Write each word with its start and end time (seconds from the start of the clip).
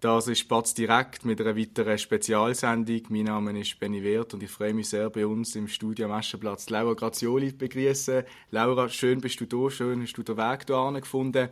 Das 0.00 0.28
ist 0.28 0.48
Batz 0.48 0.72
direkt 0.72 1.26
mit 1.26 1.42
einer 1.42 1.54
weiteren 1.58 1.98
Spezialsendung. 1.98 3.02
Mein 3.10 3.24
Name 3.24 3.60
ist 3.60 3.78
Benny 3.78 4.02
Wert 4.02 4.32
und 4.32 4.42
ich 4.42 4.50
freue 4.50 4.72
mich 4.72 4.88
sehr, 4.88 5.10
bei 5.10 5.26
uns 5.26 5.54
im 5.56 5.68
Studio 5.68 6.06
am 6.06 6.12
Aschenplatz 6.12 6.70
Laura 6.70 6.94
Grazioli 6.94 7.50
zu 7.50 7.58
begrüßen. 7.58 8.22
Laura, 8.50 8.88
schön 8.88 9.20
bist 9.20 9.38
du 9.42 9.44
da, 9.44 9.70
schön 9.70 10.00
hast 10.00 10.16
du 10.16 10.22
den 10.22 10.38
Weg 10.38 10.64
hierher 10.66 11.00
gefunden. 11.02 11.50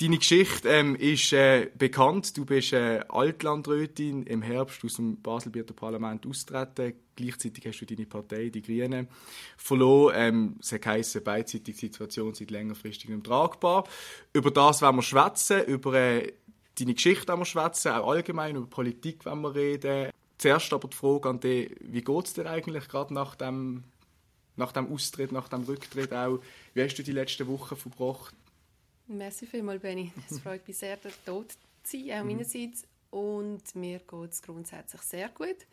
Deine 0.00 0.18
Geschichte 0.18 0.68
ähm, 0.68 0.96
ist 0.96 1.32
äh, 1.32 1.70
bekannt. 1.76 2.36
Du 2.36 2.44
bist 2.44 2.74
äh, 2.74 3.00
Altlandrätin 3.08 4.22
im 4.24 4.42
Herbst 4.42 4.84
aus 4.84 4.94
dem 4.96 5.20
Baselbieter 5.22 5.72
Parlament 5.72 6.26
austreten. 6.26 6.92
Gleichzeitig 7.16 7.66
hast 7.66 7.80
du 7.80 7.86
deine 7.86 8.06
Partei, 8.06 8.50
die 8.50 8.62
Grünen, 8.62 9.08
verloren. 9.56 10.14
Ähm, 10.16 10.56
es 10.60 10.72
heisst, 10.72 11.24
beidseitige 11.24 11.76
Situation 11.76 12.32
seit 12.32 12.52
längerfristig 12.52 13.08
nicht 13.08 13.24
tragbar. 13.24 13.88
Über 14.32 14.52
das 14.52 14.82
wollen 14.82 14.96
wir 14.96 15.02
schwätzen, 15.02 15.64
über 15.64 15.94
äh, 15.94 16.32
deine 16.78 16.94
Geschichte 16.94 17.36
wir 17.36 17.44
schwätzen, 17.44 17.92
auch 17.92 18.10
allgemein 18.10 18.56
über 18.56 18.66
Politik 18.66 19.24
wollen 19.24 19.40
wir 19.42 19.54
reden. 19.54 20.10
Zuerst 20.38 20.72
aber 20.72 20.88
die 20.88 20.96
Frage 20.96 21.28
an 21.28 21.40
dich, 21.40 21.74
wie 21.80 22.02
geht 22.02 22.26
es 22.26 22.34
dir 22.34 22.46
eigentlich 22.46 22.88
gerade 22.88 23.12
nach 23.12 23.34
dem, 23.34 23.84
nach 24.56 24.72
dem 24.72 24.92
Austritt, 24.92 25.32
nach 25.32 25.48
dem 25.48 25.64
Rücktritt 25.64 26.12
auch? 26.12 26.38
Wie 26.74 26.82
hast 26.82 26.96
du 26.96 27.02
die 27.02 27.12
letzten 27.12 27.46
Wochen 27.48 27.76
verbracht? 27.76 28.34
Merci 29.08 29.46
vielmals, 29.46 29.82
Benny. 29.82 30.12
Es 30.30 30.38
freut 30.42 30.66
mich 30.68 30.76
sehr, 30.76 30.98
dort 31.26 31.52
zu 31.52 31.58
sein, 31.84 32.12
auch 32.12 32.22
mhm. 32.22 32.30
meinerseits. 32.30 32.84
Und 33.10 33.74
mir 33.74 33.98
geht 33.98 34.30
es 34.30 34.42
grundsätzlich 34.42 35.00
sehr 35.02 35.28
gut. 35.30 35.66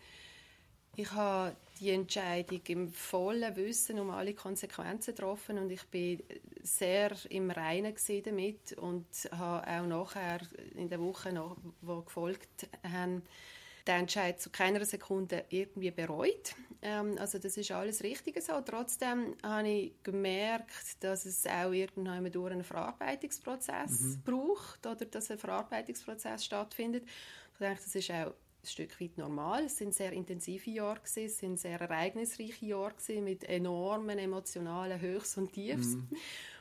Ich 0.95 1.11
habe 1.11 1.55
die 1.79 1.91
Entscheidung 1.91 2.61
im 2.67 2.89
vollen 2.91 3.55
Wissen 3.55 3.99
um 3.99 4.09
alle 4.09 4.33
Konsequenzen 4.33 5.15
getroffen 5.15 5.57
und 5.57 5.69
ich 5.69 5.83
bin 5.85 6.23
sehr 6.63 7.11
im 7.29 7.51
Reinen 7.51 7.95
damit 8.23 8.73
und 8.73 9.05
habe 9.31 9.67
auch 9.67 9.87
nachher 9.87 10.39
in 10.75 10.89
den 10.89 11.01
Wochen, 11.01 11.39
die 11.81 12.05
gefolgt 12.05 12.67
haben, 12.83 13.23
den 13.87 13.95
Entscheid 13.95 14.41
zu 14.41 14.49
keiner 14.49 14.83
Sekunde 14.83 15.45
irgendwie 15.49 15.91
bereut. 15.91 16.55
Ähm, 16.81 17.17
also 17.19 17.37
das 17.37 17.57
ist 17.57 17.71
alles 17.71 18.03
richtig 18.03 18.41
so. 18.41 18.59
Trotzdem 18.61 19.35
habe 19.43 19.67
ich 19.67 20.03
gemerkt, 20.03 21.03
dass 21.03 21.25
es 21.25 21.45
auch 21.45 21.71
irgendwann 21.71 22.31
durch 22.31 22.51
einen 22.51 22.63
Verarbeitungsprozess 22.63 24.01
mhm. 24.01 24.21
braucht 24.23 24.85
oder 24.87 25.05
dass 25.05 25.29
ein 25.29 25.37
Verarbeitungsprozess 25.37 26.45
stattfindet. 26.45 27.03
Ich 27.53 27.59
denke, 27.59 27.81
das 27.83 27.95
ist 27.95 28.11
auch 28.11 28.33
ein 28.65 28.69
Stück 28.69 28.99
weit 28.99 29.17
normal. 29.17 29.65
Es 29.65 29.77
sind 29.77 29.93
sehr 29.93 30.11
intensive 30.11 30.69
Jahre 30.69 30.99
gewesen, 30.99 31.25
es 31.25 31.37
sind 31.37 31.59
sehr 31.59 31.79
ereignisreiche 31.79 32.65
Jahre 32.65 32.93
gewesen, 32.93 33.23
mit 33.23 33.43
enormen 33.43 34.17
emotionalen 34.17 34.99
Höchst 34.99 35.37
und 35.37 35.53
Tiefs. 35.53 35.95
Mhm. 35.95 36.09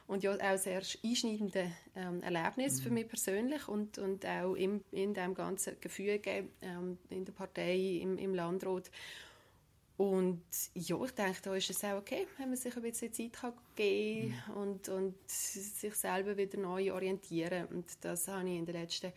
Und 0.07 0.23
ja 0.23 0.35
auch 0.35 0.59
sehr 0.59 0.83
einschneidende 1.03 1.73
ähm, 1.97 2.23
Erlebnisse 2.23 2.81
mhm. 2.81 2.85
für 2.85 2.91
mich 2.91 3.09
persönlich 3.09 3.69
und, 3.69 3.97
und 3.97 4.27
auch 4.27 4.55
im, 4.55 4.85
in 4.93 5.15
dem 5.15 5.35
ganzen 5.35 5.81
Gefüge 5.81 6.45
ähm, 6.61 6.99
in 7.09 7.25
der 7.25 7.33
Partei, 7.33 8.01
im, 8.03 8.19
im 8.19 8.35
Landrat. 8.35 8.91
Und 9.97 10.43
ja, 10.75 11.03
ich 11.03 11.13
denke, 11.13 11.39
da 11.43 11.55
ist 11.55 11.71
es 11.71 11.85
auch 11.85 11.99
okay, 11.99 12.27
wenn 12.37 12.49
man 12.49 12.57
sich 12.59 12.77
ein 12.77 12.83
bisschen 12.83 13.13
Zeit 13.15 13.33
kann 13.33 13.55
geben 13.77 14.35
kann 14.45 14.55
mhm. 14.55 14.61
und, 14.61 14.89
und 14.91 15.15
sich 15.27 15.95
selber 15.95 16.37
wieder 16.37 16.59
neu 16.59 16.93
orientieren. 16.93 17.67
Und 17.69 17.87
das 18.03 18.29
habe 18.29 18.47
ich 18.47 18.57
in 18.57 18.67
den 18.67 18.75
letzten 18.75 19.13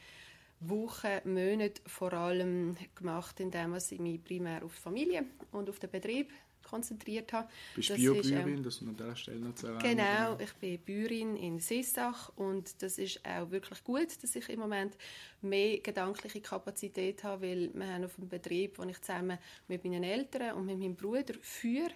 Wochen, 0.60 1.20
Monaten 1.26 1.82
vor 1.88 2.14
allem 2.14 2.76
gemacht, 2.96 3.40
indem 3.40 3.76
ich 3.76 4.00
mich 4.00 4.24
primär 4.24 4.64
auf 4.64 4.76
die 4.76 4.82
Familie 4.82 5.26
und 5.52 5.70
auf 5.70 5.80
den 5.80 5.92
Betrieb 5.92 6.32
konzentriert 6.68 7.32
habe. 7.34 7.48
Bist 7.76 7.90
du 7.90 7.96
Biobäuerin, 7.96 8.58
ähm, 8.58 8.64
das 8.64 8.82
an 8.82 8.96
dieser 8.96 9.16
Stelle 9.16 9.40
noch 9.40 9.56
zu 9.56 9.68
erwähnen? 9.68 9.98
Genau, 9.98 10.38
ich 10.40 10.54
bin 10.54 10.80
Bäuerin 10.80 11.36
in 11.38 11.60
Sissach 11.60 12.32
und 12.36 12.82
das 12.82 12.98
ist 12.98 13.22
auch 13.26 13.50
wirklich 13.50 13.84
gut, 13.84 14.22
dass 14.22 14.36
ich 14.36 14.50
im 14.50 14.60
Moment 14.60 14.98
mehr 15.42 15.80
gedankliche 15.80 16.42
Kapazität 16.42 17.24
habe, 17.24 17.48
weil 17.48 17.72
wir 17.74 17.88
haben 17.88 18.04
auf 18.04 18.16
dem 18.16 18.28
Betrieb, 18.28 18.78
wo 18.78 18.84
ich 18.84 19.02
zusammen 19.02 19.38
mit 19.68 19.84
meinen 19.84 20.04
Eltern 20.04 20.56
und 20.56 20.66
mit 20.66 20.78
meinem 20.78 20.96
Bruder 20.96 21.34
führe, 21.42 21.92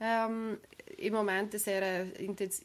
ähm, 0.00 0.58
im 0.96 1.12
Moment 1.14 1.54
eine 1.54 1.58
sehr 1.58 2.06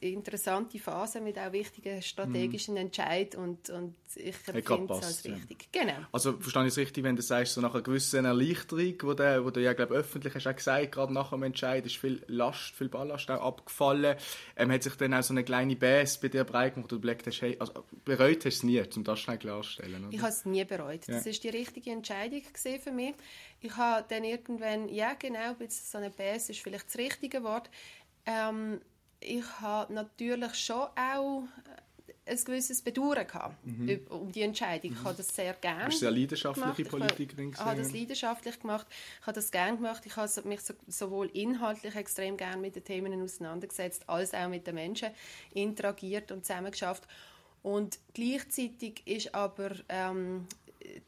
interessante 0.02 0.80
Phase 0.80 1.22
mit 1.22 1.38
auch 1.38 1.52
wichtigen 1.52 2.02
strategischen 2.02 2.74
mhm. 2.74 2.82
Entscheiden 2.82 3.40
und, 3.40 3.70
und 3.70 3.96
ich 4.16 4.36
finde 4.36 4.62
es 4.62 5.06
als 5.06 5.24
wichtig. 5.24 5.70
Ja. 5.74 5.84
Genau. 5.84 6.08
Also 6.12 6.38
verstehe 6.38 6.64
ich 6.64 6.70
es 6.70 6.78
richtig, 6.78 7.04
wenn 7.04 7.16
du 7.16 7.22
sagst, 7.22 7.54
so 7.54 7.62
nach 7.62 7.74
einer 7.74 7.84
gewissen 7.84 8.26
Erleichterung, 8.26 8.96
wo 9.02 9.14
du, 9.14 9.46
wo 9.46 9.50
du 9.52 9.62
ja 9.62 9.74
glaube 9.74 9.96
öffentlich 9.96 10.34
hast 10.36 10.48
auch 10.48 10.56
gesagt, 10.56 10.92
gerade 10.92 11.14
nach 11.14 11.30
dem 11.30 11.44
Entscheid 11.44 11.86
ist 11.86 11.98
viel 11.98 12.24
Last, 12.28 12.76
viel 12.76 12.90
Ballast 12.90 13.30
auch 13.32 13.42
abgefallen, 13.42 14.16
ähm, 14.56 14.72
hat 14.72 14.84
sich 14.84 14.96
dann 14.96 15.14
auch 15.14 15.24
so 15.24 15.34
eine 15.34 15.44
kleine 15.44 15.76
Bass 15.76 16.20
bei 16.20 16.30
dir 16.30 16.44
breit 16.44 16.76
gemacht, 16.76 16.92
wo 16.92 16.96
du 16.96 17.02
überlegt 17.02 17.28
hast, 17.28 17.42
hey, 17.42 17.56
also 17.60 17.74
bereut 18.04 18.38
hast 18.38 18.44
du 18.44 18.50
es 18.50 18.64
nie, 18.64 18.84
um 18.96 19.04
das 19.04 19.20
schnell 19.20 19.38
klarzustellen, 19.38 20.06
oder? 20.06 20.14
Ich 20.14 20.22
habe 20.22 20.30
es 20.30 20.46
nie 20.46 20.64
bereut. 20.64 21.08
Ja. 21.08 21.16
Das 21.16 21.26
ist 21.26 21.44
die 21.44 21.50
richtige 21.50 21.92
Entscheidung 21.92 22.42
für 22.84 22.92
mich. 22.92 23.14
Ich 23.66 23.76
habe 23.78 24.06
dann 24.08 24.24
irgendwann, 24.24 24.90
ja 24.90 25.14
genau, 25.14 25.56
so 25.68 25.98
eine 25.98 26.12
Bass 26.12 26.50
ist 26.50 26.60
vielleicht 26.60 26.88
das 26.88 26.98
richtige 26.98 27.44
Wort, 27.44 27.70
ähm, 28.26 28.80
ich 29.20 29.44
habe 29.60 29.92
natürlich 29.92 30.54
schon 30.56 30.88
auch 30.96 31.44
ein 32.28 32.44
gewisses 32.44 32.82
Bedauern 32.82 33.26
gehabt 33.26 33.66
mhm. 33.66 34.02
um 34.10 34.32
die 34.32 34.42
Entscheidung. 34.42 34.92
Ich 34.94 35.04
habe 35.04 35.16
das 35.16 35.36
sehr 35.36 35.54
gerne 35.54 35.86
Bist 35.86 36.00
sehr 36.00 36.12
leidenschaftliche 36.12 36.84
gemacht. 36.84 37.16
Politikerin 37.16 37.52
Ich 37.52 37.60
habe 37.60 37.78
das 37.78 37.92
leidenschaftlich 37.92 38.60
gemacht. 38.60 38.88
Ich 39.22 39.28
habe 39.28 39.36
das 39.36 39.52
gerne 39.52 39.78
gemacht. 39.78 40.04
Ich 40.06 40.16
habe 40.16 40.48
mich 40.48 40.62
sowohl 40.88 41.28
inhaltlich 41.34 41.96
extrem 41.96 42.38
gerne 42.38 42.62
mit 42.62 42.76
den 42.76 42.84
Themen 42.84 43.22
auseinandergesetzt, 43.22 44.10
als 44.10 44.34
auch 44.34 44.48
mit 44.48 44.66
den 44.66 44.76
Menschen 44.76 45.10
interagiert 45.54 46.32
und 46.32 46.46
zusammengeschafft. 46.46 47.08
Und 47.62 48.00
gleichzeitig 48.14 49.02
ist 49.06 49.34
aber 49.34 49.72
ähm, 49.90 50.48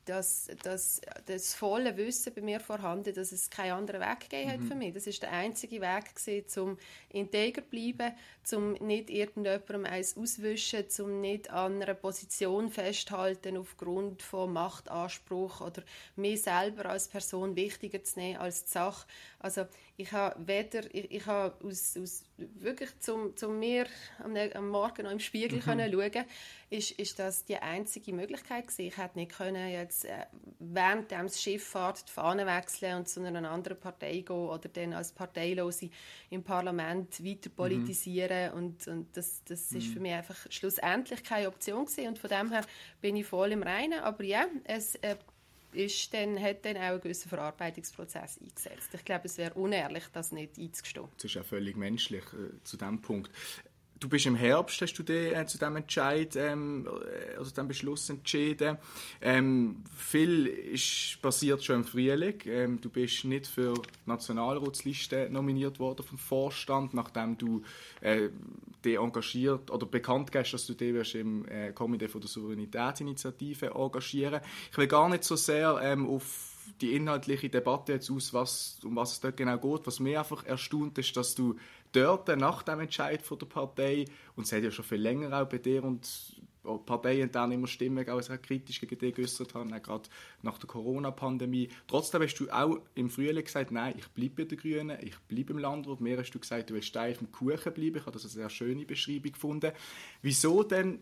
das, 0.05 0.49
das, 0.63 1.01
das 1.25 1.53
volle 1.53 1.97
Wissen 1.97 2.33
bei 2.33 2.41
mir 2.41 2.59
vorhanden, 2.59 3.13
dass 3.13 3.31
es 3.31 3.49
keinen 3.49 3.73
anderen 3.73 4.01
Weg 4.01 4.21
gegeben 4.21 4.51
hat 4.51 4.59
mhm. 4.59 4.67
für 4.67 4.75
mich. 4.75 4.93
Das 4.93 5.07
ist 5.07 5.21
der 5.21 5.31
einzige 5.31 5.81
Weg 5.81 6.15
gewesen, 6.15 6.61
um 6.61 6.77
integer 7.09 7.61
zu 7.61 7.69
bleiben, 7.69 8.16
um 8.53 8.73
nicht 8.73 9.09
irgendjemandem 9.09 9.85
eins 9.85 10.17
auswischen, 10.17 10.85
um 10.99 11.21
nicht 11.21 11.49
an 11.49 11.81
einer 11.81 11.93
Position 11.93 12.69
festhalten 12.69 13.57
aufgrund 13.57 14.21
von 14.21 14.53
Machtanspruch 14.53 15.61
oder 15.61 15.83
mir 16.16 16.37
selber 16.37 16.87
als 16.87 17.07
Person 17.07 17.55
wichtiger 17.55 18.03
zu 18.03 18.19
nehmen 18.19 18.39
als 18.39 18.66
die 18.66 18.71
Sache. 18.71 19.07
Also 19.39 19.66
ich 20.00 20.12
habe 20.12 20.35
weder, 20.47 20.84
ich, 20.94 21.12
ich 21.12 21.25
habe 21.25 21.56
aus, 21.66 21.97
aus 21.97 22.24
wirklich 22.38 23.00
zum, 23.00 23.35
zum 23.35 23.58
mir 23.58 23.88
am, 24.24 24.35
am 24.35 24.69
Morgen 24.69 25.03
noch 25.03 25.12
im 25.12 25.19
Spiegel 25.19 25.58
mhm. 25.58 25.63
können 25.63 25.91
schauen, 25.91 26.25
ist, 26.69 26.91
ist 26.91 27.18
das 27.18 27.46
die 27.46 27.58
einzige 27.58 28.13
Möglichkeit 28.13 28.68
gewesen. 28.68 28.85
Ich 28.85 28.97
hätte 28.97 29.18
nicht 29.18 29.31
können 29.31 29.72
jetzt 29.72 30.06
äh, 30.06 30.28
während 30.59 31.09
dem 31.09 31.28
Schifffahrt 31.30 32.08
die 32.08 32.12
Fahne 32.12 32.46
wechseln 32.46 32.97
und 32.97 33.09
zu 33.09 33.24
einer 33.24 33.50
anderen 33.50 33.80
Partei 33.80 34.19
gehen 34.19 34.35
oder 34.35 34.69
dann 34.69 34.94
als 34.94 35.13
Parteilose 35.13 35.90
im 36.29 36.44
Parlament 36.44 37.25
weiter 37.25 37.50
mhm. 37.50 37.56
politisieren 37.56 38.52
mhm. 38.52 38.58
und, 38.58 38.88
und 38.88 39.18
das, 39.18 39.44
das 39.46 39.72
mhm. 39.72 39.78
ist 39.79 39.88
für 39.88 40.00
mich 40.00 40.14
einfach 40.14 40.46
schlussendlich 40.52 41.24
keine 41.24 41.47
Option 41.47 41.85
gewesen 41.85 42.09
und 42.09 42.19
von 42.19 42.29
dem 42.29 42.52
her 42.52 42.64
bin 43.02 43.16
ich 43.16 43.25
voll 43.25 43.52
im 43.52 43.64
Reinen, 43.64 44.00
aber 44.02 44.24
ja, 44.24 44.46
es 44.66 44.94
äh, 44.96 45.16
ist 45.73 46.13
dann, 46.13 46.41
hat 46.41 46.66
dann 46.66 46.78
auch 46.78 46.81
einen 46.81 47.01
gewissen 47.01 47.29
Verarbeitungsprozess 47.29 48.39
eingesetzt. 48.39 48.89
Ich 48.94 49.05
glaube, 49.05 49.25
es 49.25 49.38
wäre 49.38 49.53
unehrlich, 49.53 50.05
das 50.13 50.31
nicht 50.31 50.57
einzugestehen. 50.57 51.07
Das 51.16 51.25
ist 51.25 51.33
ja 51.35 51.44
völlig 51.44 51.75
menschlich 51.75 52.23
äh, 52.33 52.63
zu 52.63 52.78
diesem 52.78 53.01
Punkt. 53.01 53.31
Du 54.00 54.09
bist 54.09 54.25
im 54.28 54.35
Herbst, 54.35 54.80
hast 54.81 54.94
du 54.94 55.03
dich 55.03 55.35
äh, 55.35 55.46
zu 55.47 55.58
diesem 55.58 55.75
Entscheid, 55.75 56.35
ähm, 56.35 56.88
äh, 56.88 57.38
also 57.38 57.50
diesem 57.50 57.68
Beschluss 57.68 58.09
entschieden. 58.09 58.78
Ähm, 59.22 59.84
viel 59.96 60.46
ist 60.47 61.20
passiert 61.22 61.64
schon 61.64 61.78
im 61.78 61.84
Frühling. 61.84 62.35
Ähm, 62.46 62.82
du 62.82 62.90
bist 62.90 63.26
nicht 63.26 63.47
für 63.47 63.73
Nationalratsliste 64.05 65.29
nominiert 65.32 65.79
worden 65.79 66.05
vom 66.05 66.17
Vorstand, 66.17 66.94
nachdem 66.94 67.38
du 67.38 67.64
äh, 68.02 68.29
dich 68.85 68.97
engagiert 68.97 69.72
oder 69.72 69.85
bekannt 69.85 70.29
hast, 70.35 70.52
dass 70.52 70.67
du 70.67 70.73
dich 70.73 71.16
im 71.16 71.47
äh, 71.47 71.72
Komitee 71.72 72.08
von 72.08 72.22
der 72.22 72.29
Souveränitätsinitiative 72.29 73.67
engagieren. 73.73 74.41
Ich 74.72 74.78
will 74.78 74.88
gar 74.88 75.09
nicht 75.09 75.23
so 75.23 75.35
sehr 75.35 75.79
ähm, 75.82 76.08
auf 76.08 76.56
die 76.81 76.93
inhaltliche 76.93 77.49
Debatte 77.49 77.93
jetzt 77.93 78.11
aus, 78.11 78.34
was, 78.34 78.79
um 78.84 78.96
was 78.96 79.14
es 79.14 79.19
dort 79.19 79.37
genau 79.37 79.58
geht. 79.58 79.87
Was 79.87 79.99
mir 79.99 80.19
einfach 80.19 80.46
erstaunt 80.46 80.97
ist, 80.97 81.16
dass 81.16 81.35
du 81.35 81.55
dort 81.91 82.28
nach 82.37 82.64
dem 82.64 82.79
Entscheid 82.81 83.22
von 83.22 83.40
der 83.40 83.46
Partei, 83.46 84.05
und 84.35 84.46
es 84.46 84.52
hat 84.52 84.64
ja 84.64 84.72
schon 84.72 84.85
viel 84.85 85.02
länger 85.02 85.41
auch 85.41 85.47
bei 85.47 85.58
dir 85.58 85.84
und 85.84 86.08
Parteien 86.85 87.31
dann 87.31 87.53
immer 87.53 87.67
Stimmen 87.67 88.05
sehr 88.22 88.37
kritisch 88.40 88.81
gegen 88.81 88.97
dich 88.97 89.16
geäußert 89.16 89.53
haben, 89.53 89.73
auch 89.73 89.81
gerade 89.81 90.09
nach 90.41 90.58
der 90.58 90.67
Corona-Pandemie. 90.67 91.69
Trotzdem 91.87 92.22
hast 92.22 92.35
du 92.35 92.49
auch 92.49 92.79
im 92.93 93.09
Frühling 93.09 93.46
gesagt, 93.46 93.72
nein, 93.72 93.96
ich 93.97 94.08
bleibe 94.09 94.43
bei 94.43 94.43
den 94.43 94.58
Grünen, 94.58 94.97
ich 95.02 95.17
bleibe 95.29 95.53
im 95.53 95.59
Landrat. 95.59 96.02
Mir 96.02 96.17
hast 96.17 96.31
du 96.31 96.40
gesagt, 96.40 96.69
du 96.69 96.73
willst 96.73 96.90
steif 96.90 97.22
im 97.22 97.31
Kuchen 97.31 97.73
bleiben. 97.73 97.96
Ich 97.96 98.02
habe 98.02 98.11
das 98.11 98.23
eine 98.23 98.31
sehr 98.31 98.49
schöne 98.49 98.85
Beschreibung 98.85 99.31
gefunden. 99.31 99.72
Wieso 100.22 100.64
denn 100.64 100.99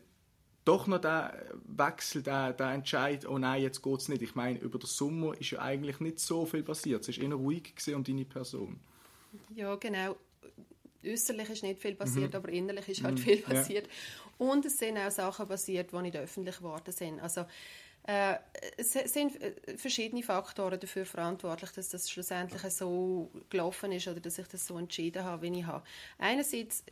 doch 0.65 0.87
noch 0.87 0.99
der 0.99 1.45
Wechsel, 1.67 2.23
der, 2.23 2.53
der 2.53 2.71
Entscheid, 2.71 3.25
oh 3.25 3.37
nein, 3.37 3.61
jetzt 3.61 3.81
geht 3.81 3.99
es 3.99 4.09
nicht. 4.09 4.21
Ich 4.23 4.35
meine, 4.35 4.59
über 4.59 4.79
den 4.79 4.87
Sommer 4.87 5.39
ist 5.39 5.51
ja 5.51 5.59
eigentlich 5.61 5.99
nicht 5.99 6.19
so 6.19 6.45
viel 6.45 6.63
passiert. 6.63 7.07
Es 7.07 7.17
war 7.17 7.23
eher 7.23 7.35
ruhig 7.35 7.73
um 7.93 8.03
deine 8.03 8.25
Person. 8.25 8.79
Ja, 9.55 9.75
genau. 9.75 10.15
Äußerlich 11.05 11.49
ist 11.51 11.63
nicht 11.63 11.79
viel 11.79 11.93
passiert, 11.93 12.33
mhm. 12.33 12.37
aber 12.37 12.49
innerlich 12.49 12.89
ist 12.89 13.03
halt 13.03 13.19
mhm. 13.19 13.21
viel 13.21 13.37
passiert. 13.37 13.87
Ja. 13.87 14.45
Und 14.47 14.65
es 14.65 14.77
sind 14.77 14.97
auch 14.97 15.11
Sachen 15.11 15.47
passiert, 15.47 15.91
die 15.91 16.01
nicht 16.01 16.17
öffentlich 16.17 16.57
geworden 16.57 16.91
sind. 16.91 17.19
Also, 17.19 17.45
äh, 18.07 18.35
es 18.77 18.93
sind 18.93 19.41
äh, 19.41 19.77
verschiedene 19.77 20.23
Faktoren 20.23 20.79
dafür 20.79 21.05
verantwortlich, 21.05 21.71
dass 21.71 21.89
das 21.89 22.09
schlussendlich 22.09 22.61
so 22.71 23.31
gelaufen 23.49 23.91
ist 23.91 24.07
oder 24.07 24.19
dass 24.19 24.37
ich 24.37 24.47
das 24.47 24.65
so 24.65 24.77
entschieden 24.77 25.23
habe, 25.23 25.43
wie 25.43 25.59
ich 25.59 25.65
habe. 25.65 25.83
Einerseits, 26.17 26.83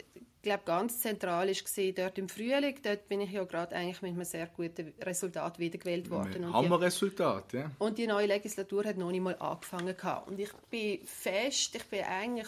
glaube, 0.43 0.63
ganz 0.65 0.99
zentral 0.99 1.49
ist 1.49 1.65
gesehen, 1.65 1.95
dort 1.95 2.17
im 2.17 2.29
Frühling, 2.29 2.77
dort 2.83 3.07
bin 3.07 3.21
ich 3.21 3.31
ja 3.31 3.43
gerade 3.45 3.75
eigentlich 3.75 4.01
mit 4.01 4.11
einem 4.11 4.25
sehr 4.25 4.47
guten 4.47 4.93
Resultat 5.01 5.57
wiedergewählt 5.57 6.09
worden. 6.09 6.53
Hammerresultat, 6.53 7.53
ja. 7.53 7.71
Und 7.79 7.97
die 7.97 8.05
neue 8.05 8.27
Legislatur 8.27 8.83
hat 8.83 8.97
noch 8.97 9.09
nicht 9.09 9.21
mal 9.21 9.35
angefangen 9.39 9.95
gehabt. 9.95 10.27
Und 10.27 10.39
ich 10.39 10.51
bin 10.69 11.05
fest, 11.05 11.75
ich 11.75 11.85
bin 11.85 12.03
eigentlich 12.03 12.47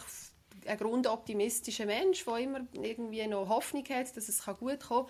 ein 0.68 0.78
grundoptimistischer 0.78 1.86
Mensch, 1.86 2.26
der 2.26 2.38
immer 2.38 2.62
irgendwie 2.74 3.26
noch 3.28 3.50
Hoffnung 3.50 3.86
hat, 3.90 4.16
dass 4.16 4.30
es 4.30 4.46
gut 4.46 4.58
kommen 4.60 4.80
kann. 4.80 5.06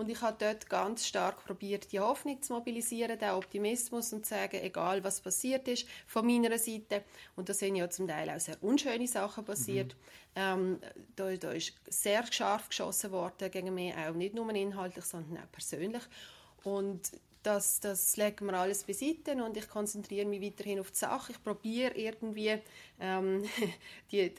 Und 0.00 0.08
ich 0.08 0.22
habe 0.22 0.34
dort 0.38 0.66
ganz 0.70 1.06
stark 1.06 1.44
probiert, 1.44 1.92
die 1.92 2.00
Hoffnung 2.00 2.40
zu 2.40 2.54
mobilisieren, 2.54 3.18
den 3.18 3.32
Optimismus 3.32 4.14
und 4.14 4.24
zu 4.24 4.30
sagen, 4.30 4.56
egal 4.62 5.04
was 5.04 5.20
passiert 5.20 5.68
ist, 5.68 5.86
von 6.06 6.24
meiner 6.24 6.56
Seite. 6.56 7.04
Und 7.36 7.50
da 7.50 7.52
sind 7.52 7.76
ja 7.76 7.90
zum 7.90 8.08
Teil 8.08 8.30
auch 8.30 8.40
sehr 8.40 8.56
unschöne 8.62 9.06
Sachen 9.06 9.44
passiert. 9.44 9.94
Mhm. 9.94 9.98
Ähm, 10.36 10.78
da, 11.16 11.36
da 11.36 11.52
ist 11.52 11.74
sehr 11.86 12.24
scharf 12.32 12.70
geschossen 12.70 13.12
worden 13.12 13.50
gegen 13.50 13.74
mich, 13.74 13.94
auch 13.94 14.14
nicht 14.14 14.34
nur 14.34 14.48
inhaltlich, 14.54 15.04
sondern 15.04 15.36
auch 15.36 15.52
persönlich. 15.52 16.02
Und 16.64 17.12
das, 17.42 17.80
das 17.80 18.16
legen 18.16 18.46
wir 18.46 18.54
alles 18.54 18.84
beiseite 18.84 19.32
und 19.44 19.54
ich 19.58 19.68
konzentriere 19.68 20.24
mich 20.24 20.40
weiterhin 20.40 20.80
auf 20.80 20.92
die 20.92 20.98
Sache. 20.98 21.32
Ich 21.32 21.44
probiere 21.44 21.92
irgendwie 21.94 22.58
ähm, 23.00 23.44
die, 24.12 24.32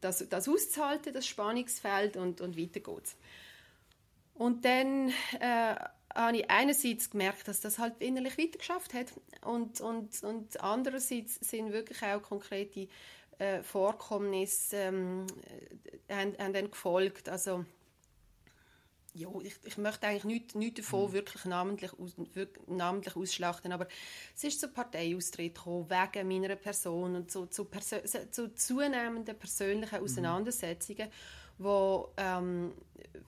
das, 0.00 0.24
das 0.28 0.48
auszuhalten, 0.48 1.12
das 1.12 1.26
Spannungsfeld 1.26 2.16
und, 2.16 2.40
und 2.40 2.56
weiter 2.56 2.78
geht's. 2.78 3.16
Und 4.40 4.64
dann 4.64 5.10
äh, 5.38 5.74
habe 6.14 6.38
ich 6.38 6.50
einerseits 6.50 7.10
gemerkt, 7.10 7.46
dass 7.46 7.60
das 7.60 7.78
halt 7.78 8.00
innerlich 8.00 8.38
weiter 8.38 8.56
geschafft 8.56 8.94
hat 8.94 9.08
und, 9.44 9.82
und, 9.82 10.22
und 10.22 10.58
andererseits 10.62 11.34
sind 11.34 11.74
wirklich 11.74 12.02
auch 12.02 12.22
konkrete 12.22 12.88
äh, 13.38 13.62
Vorkommnisse 13.62 14.76
ähm, 14.78 15.26
äh, 16.08 16.14
haben, 16.14 16.38
haben 16.38 16.54
dann 16.54 16.70
gefolgt. 16.70 17.28
Also 17.28 17.66
ja, 19.12 19.28
ich, 19.42 19.56
ich 19.62 19.76
möchte 19.76 20.06
eigentlich 20.06 20.24
nichts, 20.24 20.54
nichts 20.54 20.80
davon 20.80 21.10
mhm. 21.10 21.12
wirklich 21.12 21.44
namentlich, 21.44 21.92
aus, 21.98 22.14
wirklich 22.32 22.66
namentlich 22.66 23.16
ausschlachten, 23.16 23.72
aber 23.72 23.88
es 24.34 24.42
ist 24.42 24.58
zu 24.58 24.68
Parteiaustritt 24.68 25.54
gekommen, 25.54 25.90
wegen 25.90 26.28
meiner 26.28 26.56
Person 26.56 27.14
und 27.14 27.30
zu, 27.30 27.44
zu, 27.44 27.68
zu 28.30 28.54
zunehmenden 28.54 29.38
persönlichen 29.38 29.98
mhm. 29.98 30.04
Auseinandersetzungen. 30.04 31.08
Mhm 31.08 31.49
wo, 31.60 32.10
ähm, 32.16 32.72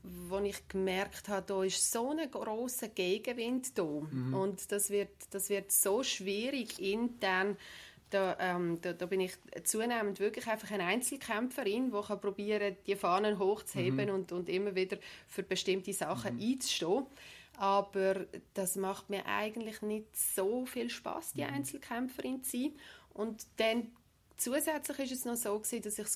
wo 0.02 0.38
ich 0.38 0.66
gemerkt 0.68 1.28
habe, 1.28 1.46
da 1.46 1.62
ist 1.62 1.90
so 1.92 2.10
ein 2.10 2.30
großer 2.30 2.88
Gegenwind 2.88 3.78
da 3.78 3.84
mhm. 3.84 4.34
und 4.34 4.72
das 4.72 4.90
wird, 4.90 5.10
das 5.30 5.50
wird 5.50 5.70
so 5.70 6.02
schwierig 6.02 6.80
intern 6.80 7.56
da, 8.12 8.36
ähm, 8.40 8.78
da, 8.82 8.92
da, 8.92 9.06
bin 9.06 9.20
ich 9.20 9.32
zunehmend 9.64 10.20
wirklich 10.20 10.46
einfach 10.46 10.70
eine 10.70 10.84
Einzelkämpferin, 10.84 11.90
die 11.90 12.06
kann 12.06 12.20
probieren, 12.20 12.76
die 12.86 12.94
Fahnen 12.94 13.38
hochzuheben 13.38 14.08
mhm. 14.08 14.14
und, 14.14 14.32
und 14.32 14.48
immer 14.48 14.74
wieder 14.74 14.98
für 15.26 15.42
bestimmte 15.42 15.92
Sachen 15.92 16.36
mhm. 16.36 16.42
einzustehen. 16.42 17.06
Aber 17.56 18.26
das 18.54 18.76
macht 18.76 19.10
mir 19.10 19.24
eigentlich 19.26 19.82
nicht 19.82 20.14
so 20.16 20.66
viel 20.66 20.90
Spaß, 20.90 21.32
die 21.34 21.42
mhm. 21.42 21.54
Einzelkämpferin 21.54 22.42
zu 22.42 22.58
sein. 22.58 22.72
Und 23.14 23.46
dann 23.56 23.90
zusätzlich 24.36 24.98
ist 25.10 25.12
es 25.12 25.24
noch 25.24 25.36
so 25.36 25.58
gewesen, 25.58 25.82
dass 25.82 25.98
ich 25.98 26.08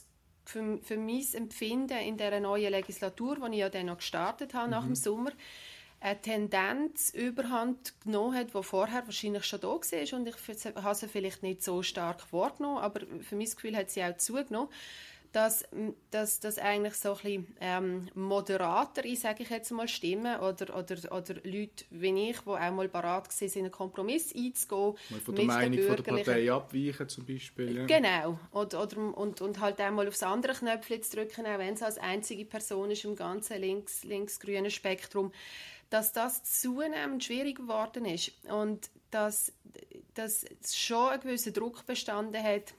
für, 0.46 0.78
für 0.82 0.96
mein 0.96 1.24
Empfinden 1.34 1.98
in 1.98 2.16
der 2.16 2.40
neuen 2.40 2.70
Legislatur, 2.70 3.36
die 3.36 3.54
ich 3.54 3.60
ja 3.60 3.68
dann 3.68 3.86
noch 3.86 3.98
gestartet 3.98 4.54
habe 4.54 4.66
mhm. 4.66 4.70
nach 4.70 4.84
dem. 4.84 4.94
Sommer, 4.94 5.32
eine 6.00 6.20
Tendenz 6.20 7.10
überhand 7.10 7.94
genommen 8.00 8.36
hat, 8.36 8.54
die 8.54 8.62
vorher 8.62 9.04
wahrscheinlich 9.06 9.44
schon 9.44 9.60
da 9.60 9.68
war 9.68 10.18
und 10.18 10.28
ich 10.28 10.64
habe 10.74 10.94
sie 10.94 11.08
vielleicht 11.08 11.42
nicht 11.42 11.62
so 11.62 11.82
stark 11.82 12.32
wahrgenommen, 12.32 12.78
aber 12.78 13.00
für 13.22 13.36
mein 13.36 13.46
Gefühl 13.46 13.76
hat 13.76 13.90
sie 13.90 14.04
auch 14.04 14.16
zugenommen, 14.16 14.68
dass, 15.32 15.64
dass, 16.10 16.40
dass 16.40 16.58
eigentlich 16.58 16.94
so 16.94 17.10
ein 17.10 17.16
bisschen 17.16 17.56
ähm, 17.60 18.08
moderater, 18.14 19.02
sage 19.16 19.42
ich 19.42 19.50
jetzt 19.50 19.70
mal, 19.70 19.88
Stimmen 19.88 20.40
oder, 20.40 20.76
oder, 20.76 20.96
oder 21.12 21.34
Leute 21.44 21.84
wie 21.90 22.30
ich, 22.30 22.40
die 22.40 22.48
auch 22.48 22.70
mal 22.72 22.88
bereit 22.88 23.28
waren, 23.28 23.52
einen 23.56 23.70
Kompromiss 23.70 24.34
einzugehen. 24.34 24.94
Mal 25.10 25.20
von 25.20 25.34
der 25.34 25.44
Meinung 25.44 25.82
von 25.82 25.96
der 25.96 26.02
Partei 26.02 26.52
abweichen 26.52 27.08
zum 27.08 27.26
Beispiel. 27.26 27.76
Ja. 27.76 27.86
Genau. 27.86 28.38
Oder, 28.52 28.82
oder, 28.82 29.16
und, 29.16 29.40
und 29.40 29.60
halt 29.60 29.80
auch 29.80 29.90
mal 29.90 30.08
aufs 30.08 30.22
andere 30.22 30.54
Knöpfchen 30.54 31.02
zu 31.02 31.16
drücken, 31.16 31.46
auch 31.46 31.58
wenn 31.58 31.74
es 31.74 31.82
als 31.82 31.98
einzige 31.98 32.44
Person 32.44 32.90
ist 32.90 33.04
im 33.04 33.16
ganzen 33.16 33.60
links, 33.60 34.04
links-grünen 34.04 34.70
Spektrum, 34.70 35.32
dass 35.90 36.12
das 36.12 36.42
zunehmend 36.44 37.22
schwierig 37.22 37.58
geworden 37.58 38.04
ist 38.04 38.32
und 38.50 38.90
dass, 39.10 39.52
dass 40.14 40.44
schon 40.74 41.10
ein 41.10 41.20
gewisser 41.20 41.52
Druck 41.52 41.86
bestanden 41.86 42.42
hat, 42.42 42.74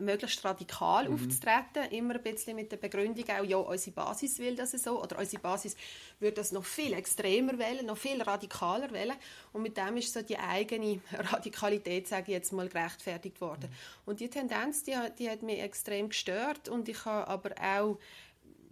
möglichst 0.00 0.44
radikal 0.44 1.08
mhm. 1.08 1.14
aufzutreten, 1.14 1.90
immer 1.90 2.14
ein 2.14 2.22
bisschen 2.22 2.56
mit 2.56 2.70
der 2.70 2.76
Begründung 2.76 3.24
auch, 3.30 3.44
ja, 3.44 3.56
unsere 3.56 3.92
Basis 3.92 4.38
will 4.38 4.54
das 4.54 4.72
so, 4.72 5.02
oder 5.02 5.18
unsere 5.18 5.42
Basis 5.42 5.76
würde 6.20 6.36
das 6.36 6.52
noch 6.52 6.64
viel 6.64 6.92
extremer 6.92 7.58
wählen, 7.58 7.86
noch 7.86 7.96
viel 7.96 8.20
radikaler 8.20 8.90
wählen 8.90 9.16
und 9.52 9.62
mit 9.62 9.76
dem 9.76 9.96
ist 9.96 10.12
so 10.12 10.22
die 10.22 10.38
eigene 10.38 11.00
Radikalität, 11.12 12.08
sage 12.08 12.24
ich 12.28 12.34
jetzt 12.34 12.52
mal, 12.52 12.68
gerechtfertigt 12.68 13.40
worden. 13.40 13.70
Mhm. 13.70 14.02
Und 14.06 14.20
die 14.20 14.28
Tendenz, 14.28 14.82
die, 14.82 14.96
die 15.18 15.30
hat 15.30 15.42
mich 15.42 15.60
extrem 15.60 16.08
gestört 16.08 16.68
und 16.68 16.88
ich 16.88 17.04
habe 17.04 17.28
aber 17.28 17.50
auch 17.62 17.98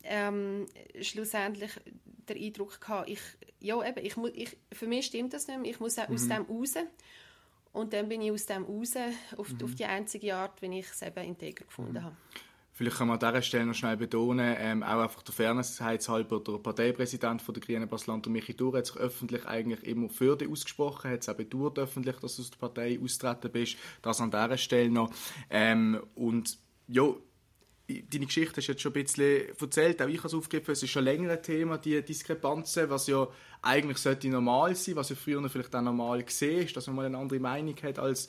ähm, 0.05 0.67
schlussendlich 1.01 1.73
den 2.29 2.43
Eindruck 2.43 2.81
gehabt, 2.81 3.09
ich, 3.09 3.21
ja, 3.61 3.83
eben, 3.83 4.05
ich, 4.05 4.17
ich, 4.35 4.57
für 4.73 4.87
mich 4.87 5.07
stimmt 5.07 5.33
das 5.33 5.47
nicht 5.47 5.61
mehr, 5.61 5.71
ich 5.71 5.81
muss 5.81 5.99
auch 5.99 6.09
mhm. 6.09 6.15
aus 6.15 6.29
dem 6.29 6.43
raus 6.43 6.75
und 7.77 7.93
dann 7.93 8.09
bin 8.09 8.23
ich 8.23 8.33
aus 8.33 8.47
dem 8.47 8.65
raus 8.65 8.95
auf, 9.37 9.53
mhm. 9.53 9.65
auf 9.65 9.75
die 9.75 9.85
einzige 9.85 10.35
Art, 10.35 10.61
wie 10.63 10.79
ich 10.79 10.87
es 10.91 11.03
eben 11.03 11.25
integer 11.25 11.65
gefunden 11.65 11.93
mhm. 11.93 12.03
habe. 12.05 12.17
Vielleicht 12.73 12.99
kann 12.99 13.09
man 13.09 13.19
an 13.19 13.31
dieser 13.31 13.43
Stelle 13.43 13.67
noch 13.67 13.75
schnell 13.75 13.97
betonen, 13.97 14.55
ähm, 14.59 14.83
auch 14.83 15.01
einfach 15.01 15.23
der 15.23 15.33
Fairness 15.33 15.81
halber, 15.81 16.41
der 16.41 16.59
Parteipräsident 16.59 17.41
von 17.41 17.55
der 17.55 17.63
Grünen 17.63 17.89
Basel, 17.89 18.21
Michi 18.29 18.55
Dur, 18.55 18.77
hat 18.77 18.87
sich 18.87 18.97
öffentlich 18.97 19.47
eigentlich 19.47 19.83
immer 19.85 20.11
für 20.11 20.37
dich 20.37 20.51
ausgesprochen, 20.51 21.11
hat 21.11 21.21
es 21.21 21.29
auch 21.31 21.37
bedauert 21.37 21.79
öffentlich, 21.79 22.17
dass 22.17 22.37
du 22.37 22.43
aus 22.43 22.51
der 22.51 22.59
Partei 22.59 22.99
austreten 23.03 23.51
bist. 23.51 23.79
Das 24.03 24.21
an 24.21 24.31
dieser 24.31 24.59
Stelle 24.59 24.91
noch. 24.91 25.11
Ähm, 25.49 26.03
und 26.15 26.59
ja, 26.89 27.15
deine 27.89 28.27
Geschichte 28.27 28.57
hast 28.57 28.67
du 28.67 28.73
jetzt 28.73 28.83
schon 28.83 28.93
ein 28.93 29.03
bisschen 29.03 29.57
erzählt, 29.61 30.03
auch 30.03 30.09
ich 30.09 30.19
habe 30.19 30.29
es 30.29 30.35
aufgegriffen, 30.35 30.73
es 30.73 30.83
ist 30.83 30.91
schon 30.91 31.05
länger 31.05 31.31
ein 31.31 31.43
Thema, 31.43 31.79
die 31.79 32.03
Diskrepanzen, 32.03 32.91
was 32.91 33.07
ja 33.07 33.29
eigentlich 33.63 33.99
sollte 33.99 34.29
normal 34.29 34.75
sein, 34.75 34.97
was 34.97 35.11
ja 35.11 35.17
früher 35.17 35.49
vielleicht 35.49 35.75
auch 35.75 35.83
normal 35.83 36.23
gesehen 36.23 36.65
ist, 36.65 36.77
dass 36.77 36.87
man 36.89 36.97
mal 36.97 37.07
eine 37.07 37.19
andere 37.19 37.39
Meinung 37.39 37.77
hat 37.83 37.99
als 37.99 38.29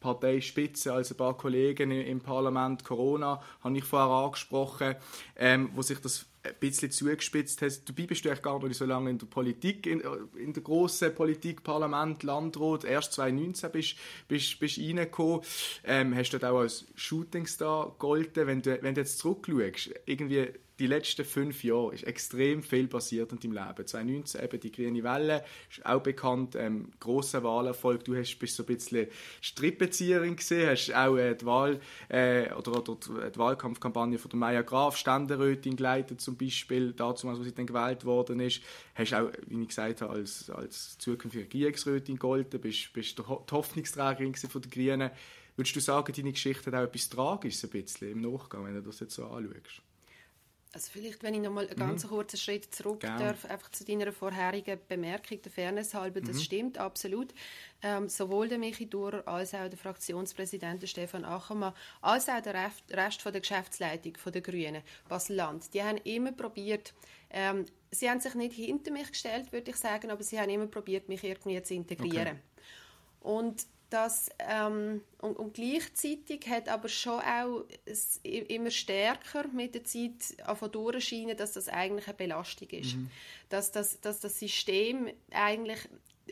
Parteispitze, 0.00 0.92
als 0.92 1.12
ein 1.12 1.16
paar 1.16 1.36
Kollegen 1.36 1.92
im 1.92 2.20
Parlament, 2.20 2.84
Corona, 2.84 3.40
habe 3.62 3.78
ich 3.78 3.84
vorher 3.84 4.10
angesprochen, 4.10 4.96
ähm, 5.36 5.70
wo 5.74 5.82
sich 5.82 6.00
das 6.00 6.26
ein 6.44 6.54
bisschen 6.58 6.90
zugespitzt 6.90 7.62
hast. 7.62 7.88
Dabei 7.88 8.06
bist 8.06 8.24
du 8.24 8.28
eigentlich 8.28 8.42
gar 8.42 8.62
nicht 8.62 8.76
so 8.76 8.84
lange 8.84 9.10
in 9.10 9.18
der 9.18 9.26
Politik, 9.26 9.86
in, 9.86 10.02
in 10.36 10.52
der 10.52 10.62
grossen 10.62 11.14
Politik, 11.14 11.62
Parlament, 11.62 12.22
Landrat. 12.22 12.84
Erst 12.84 13.12
2019 13.14 13.70
bist 14.28 14.60
du 14.60 14.66
reingekommen. 14.82 15.42
Ähm, 15.84 16.14
hast 16.16 16.30
du 16.30 16.38
dort 16.38 16.52
auch 16.52 16.60
als 16.60 16.86
Shootingstar 16.96 17.90
gegolten. 17.92 18.46
Wenn 18.46 18.62
du, 18.62 18.82
wenn 18.82 18.94
du 18.94 19.00
jetzt 19.00 19.18
zurückschaust, 19.18 19.94
irgendwie 20.06 20.48
die 20.78 20.86
letzten 20.86 21.24
fünf 21.24 21.62
Jahre 21.64 21.94
ist 21.94 22.04
extrem 22.04 22.62
viel 22.62 22.88
passiert 22.88 23.32
in 23.32 23.38
deinem 23.38 23.52
Leben. 23.52 23.86
2019 23.86 24.42
eben 24.42 24.60
die 24.60 24.72
Grüne 24.72 25.02
Welle, 25.02 25.44
auch 25.84 26.00
bekannt, 26.00 26.56
ähm, 26.56 26.90
grosser 26.98 27.42
Wahlerfolg. 27.42 28.04
Du 28.04 28.16
hast, 28.16 28.36
bist 28.38 28.56
so 28.56 28.62
ein 28.62 28.66
bisschen 28.66 29.06
Strippenzieherin 29.40 30.36
gesehen, 30.36 30.70
hast 30.70 30.94
auch 30.94 31.16
äh, 31.16 31.34
die 31.34 31.46
Wahl 31.46 31.80
äh, 32.08 32.52
oder, 32.52 32.78
oder 32.78 33.30
die 33.30 33.38
Wahlkampfkampagne 33.38 34.18
von 34.18 34.30
der 34.30 34.38
Maya 34.38 34.62
Graf, 34.62 34.96
Ständerätin 34.96 35.76
geleitet 35.76 36.20
zum 36.20 36.36
Beispiel, 36.36 36.92
dazu, 36.92 37.28
als 37.28 37.42
sie 37.42 37.54
dann 37.54 37.66
gewählt 37.66 38.04
worden 38.04 38.40
ist. 38.40 38.62
Hast 38.94 39.14
auch, 39.14 39.30
wie 39.46 39.62
ich 39.62 39.68
gesagt 39.68 40.02
habe, 40.02 40.12
als, 40.12 40.50
als 40.50 40.98
zukünftige 40.98 41.44
Regierungsrätin 41.44 42.16
gegolten, 42.16 42.60
bist, 42.60 42.92
bist 42.92 43.18
die 43.18 43.22
Hoffnungsträgerin 43.22 44.34
von 44.34 44.62
der 44.62 44.70
Grünen. 44.70 45.10
Würdest 45.56 45.76
du 45.76 45.80
sagen, 45.80 46.12
deine 46.16 46.32
Geschichte 46.32 46.72
hat 46.72 46.74
auch 46.74 46.84
etwas 46.84 47.08
Tragisches 47.10 47.64
ein 47.64 47.70
bisschen 47.70 48.12
im 48.12 48.20
Nachgang, 48.20 48.64
wenn 48.64 48.74
du 48.74 48.80
das 48.80 49.00
jetzt 49.00 49.14
so 49.14 49.26
anschaust? 49.26 49.82
Also 50.74 50.90
vielleicht, 50.90 51.22
wenn 51.22 51.34
ich 51.34 51.40
noch 51.42 51.50
mal 51.50 51.66
einen 51.66 51.76
ganz 51.76 52.04
mhm. 52.04 52.08
kurzen 52.08 52.38
Schritt 52.38 52.74
zurück 52.74 53.00
Gern. 53.00 53.18
darf, 53.18 53.44
einfach 53.44 53.70
zu 53.72 53.84
deiner 53.84 54.10
vorherigen 54.10 54.78
Bemerkung, 54.88 55.42
der 55.42 55.52
Fairness 55.52 55.92
halber, 55.92 56.22
das 56.22 56.36
mhm. 56.36 56.40
stimmt 56.40 56.78
absolut. 56.78 57.34
Ähm, 57.82 58.08
sowohl 58.08 58.48
der 58.48 58.56
Michi 58.56 58.88
Durer 58.88 59.26
als 59.28 59.52
auch 59.52 59.68
der 59.68 59.78
Fraktionspräsident 59.78 60.88
Stefan 60.88 61.26
Achermann, 61.26 61.74
als 62.00 62.28
auch 62.30 62.40
der 62.40 62.72
Rest 62.90 63.20
von 63.20 63.32
der 63.32 63.42
Geschäftsleitung 63.42 64.16
von 64.16 64.32
der 64.32 64.40
Grünen 64.40 64.82
Basel-Land, 65.08 65.74
die 65.74 65.82
haben 65.82 65.98
immer 65.98 66.32
probiert, 66.32 66.94
ähm, 67.28 67.66
sie 67.90 68.08
haben 68.08 68.20
sich 68.20 68.34
nicht 68.34 68.54
hinter 68.54 68.92
mich 68.92 69.10
gestellt, 69.10 69.52
würde 69.52 69.70
ich 69.70 69.76
sagen, 69.76 70.10
aber 70.10 70.22
sie 70.22 70.40
haben 70.40 70.48
immer 70.48 70.68
probiert, 70.68 71.06
mich 71.08 71.22
irgendwie 71.22 71.62
zu 71.62 71.74
integrieren. 71.74 72.38
Okay. 72.38 72.38
Und 73.20 73.66
das, 73.92 74.30
ähm, 74.38 75.02
und, 75.18 75.38
und, 75.38 75.54
gleichzeitig 75.54 76.48
hat 76.48 76.68
aber 76.68 76.88
schon 76.88 77.20
auch 77.20 77.64
immer 78.22 78.70
stärker 78.70 79.46
mit 79.48 79.74
der 79.74 79.84
Zeit 79.84 80.34
durchscheinen, 80.72 81.36
dass 81.36 81.52
das 81.52 81.68
eigentlich 81.68 82.08
eine 82.08 82.16
Belastung 82.16 82.68
ist. 82.70 82.96
Mhm. 82.96 83.10
Dass, 83.48 83.70
das, 83.70 84.00
dass 84.00 84.20
das 84.20 84.38
System 84.38 85.10
eigentlich 85.30 85.88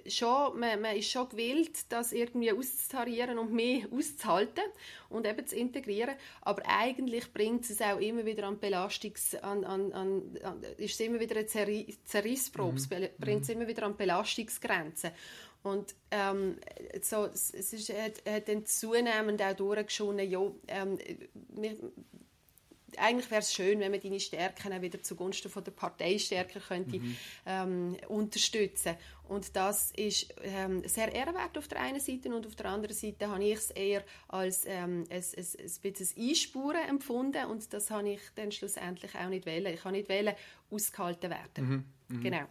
schon, 0.07 0.59
man, 0.59 0.81
man, 0.81 0.97
ist 0.97 1.11
schon 1.11 1.29
gewillt, 1.29 1.91
das 1.91 2.13
irgendwie 2.13 2.53
auszutarieren 2.53 3.39
und 3.39 3.53
mehr 3.53 3.87
auszuhalten 3.91 4.65
und 5.09 5.27
eben 5.27 5.47
zu 5.47 5.57
integrieren, 5.57 6.15
aber 6.43 6.63
eigentlich 6.67 7.33
bringt 7.33 7.69
es 7.69 7.81
auch 7.81 7.99
immer 7.99 8.25
wieder 8.25 8.47
an 8.47 8.59
Belastungs... 8.59 9.35
An, 9.37 9.65
an, 9.65 9.93
an, 9.93 10.23
ist 10.79 10.95
es 10.95 11.01
immer 11.01 11.21
wieder 11.21 11.37
eine 11.37 11.47
Zerrissprobe, 11.47 12.81
mhm. 12.81 13.09
bringt 13.19 13.43
es 13.43 13.49
mhm. 13.49 13.55
immer 13.55 13.69
wieder 13.69 13.85
an 13.85 13.97
Belastungsgrenzen. 13.97 15.11
Und 15.63 15.95
ähm, 16.11 16.57
so, 17.03 17.27
es 17.27 17.51
ist, 17.51 17.91
hat, 17.91 18.23
hat 18.27 18.49
dann 18.49 18.65
zunehmend 18.65 19.43
auch 19.43 19.55
durchgeschonen, 19.55 20.31
ja, 20.31 20.41
ähm, 20.69 20.99
wir, 21.49 21.77
eigentlich 22.97 23.31
wäre 23.31 23.41
es 23.41 23.53
schön, 23.53 23.81
wenn 23.81 23.91
man 23.91 24.01
deine 24.01 24.21
Stärken 24.21 24.73
auch 24.73 24.81
wieder 24.83 25.03
zugunsten 25.03 25.51
von 25.51 25.65
der 25.65 25.73
Parteistärke 25.73 26.61
könnte 26.61 26.99
mhm. 26.99 27.17
ähm, 27.47 27.97
unterstützen. 28.09 28.97
Und 29.29 29.55
das 29.55 29.93
ist 29.93 30.35
ähm, 30.43 30.83
sehr 30.89 31.15
ehrenwert 31.15 31.57
auf 31.57 31.69
der 31.69 31.81
einen 31.81 32.01
Seite 32.01 32.35
und 32.35 32.47
auf 32.47 32.57
der 32.57 32.67
anderen 32.67 32.97
Seite 32.97 33.29
habe 33.29 33.45
ich 33.45 33.55
es 33.55 33.71
eher 33.71 34.03
als 34.29 34.65
ähm, 34.67 35.05
ein, 35.09 35.23
ein, 35.23 35.23
ein 35.37 35.93
bisschen 35.93 36.29
Einspuren 36.29 36.89
empfunden 36.89 37.45
und 37.47 37.73
das 37.73 37.91
habe 37.91 38.11
ich 38.11 38.21
dann 38.35 38.51
schlussendlich 38.51 39.15
auch 39.15 39.29
nicht 39.29 39.47
wählen. 39.47 39.73
Ich 39.73 39.85
habe 39.85 39.97
nicht 39.97 40.09
wählen 40.09 40.35
ausgehalten 40.71 41.31
werden. 41.31 41.85
Mhm. 42.09 42.17
Mhm. 42.17 42.23
Genau. 42.23 42.45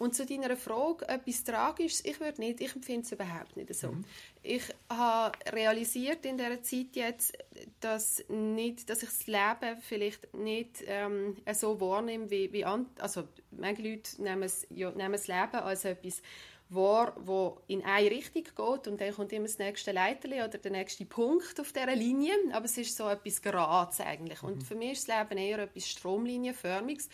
Und 0.00 0.14
zu 0.14 0.24
deiner 0.24 0.56
Frage, 0.56 1.06
etwas 1.10 1.44
Tragisches, 1.44 2.02
ich 2.06 2.18
würde 2.20 2.40
nicht, 2.40 2.62
ich 2.62 2.74
empfinde 2.74 3.02
es 3.02 3.12
überhaupt 3.12 3.54
nicht 3.54 3.74
so. 3.74 3.92
Mhm. 3.92 4.06
Ich 4.42 4.62
habe 4.88 5.36
realisiert 5.52 6.24
in 6.24 6.38
dieser 6.38 6.62
Zeit 6.62 6.86
jetzt, 6.94 7.36
dass, 7.80 8.24
nicht, 8.30 8.88
dass 8.88 9.02
ich 9.02 9.10
das 9.10 9.26
Leben 9.26 9.78
vielleicht 9.82 10.32
nicht 10.32 10.82
ähm, 10.86 11.36
so 11.52 11.78
wahrnehme 11.82 12.30
wie, 12.30 12.50
wie 12.50 12.64
andere. 12.64 12.90
Also, 12.98 13.24
manche 13.50 13.82
Leute 13.82 14.22
nehmen, 14.22 14.44
es, 14.44 14.66
ja, 14.70 14.90
nehmen 14.90 15.12
das 15.12 15.28
Leben 15.28 15.56
als 15.56 15.84
etwas 15.84 16.22
wahr, 16.70 17.14
wo 17.18 17.60
in 17.66 17.84
eine 17.84 18.10
Richtung 18.10 18.44
geht 18.44 18.88
und 18.88 19.02
dann 19.02 19.12
kommt 19.12 19.34
immer 19.34 19.48
das 19.48 19.58
nächste 19.58 19.92
Leiterli 19.92 20.36
oder 20.36 20.56
der 20.56 20.70
nächste 20.70 21.04
Punkt 21.04 21.60
auf 21.60 21.74
dieser 21.74 21.94
Linie, 21.94 22.32
aber 22.52 22.64
es 22.64 22.78
ist 22.78 22.96
so 22.96 23.06
etwas 23.06 23.42
Gerades 23.42 24.00
eigentlich. 24.00 24.40
Mhm. 24.40 24.48
Und 24.48 24.62
für 24.62 24.76
mich 24.76 24.92
ist 24.92 25.10
das 25.10 25.18
Leben 25.18 25.38
eher 25.38 25.58
etwas 25.58 25.86
Stromlinienförmiges 25.88 27.10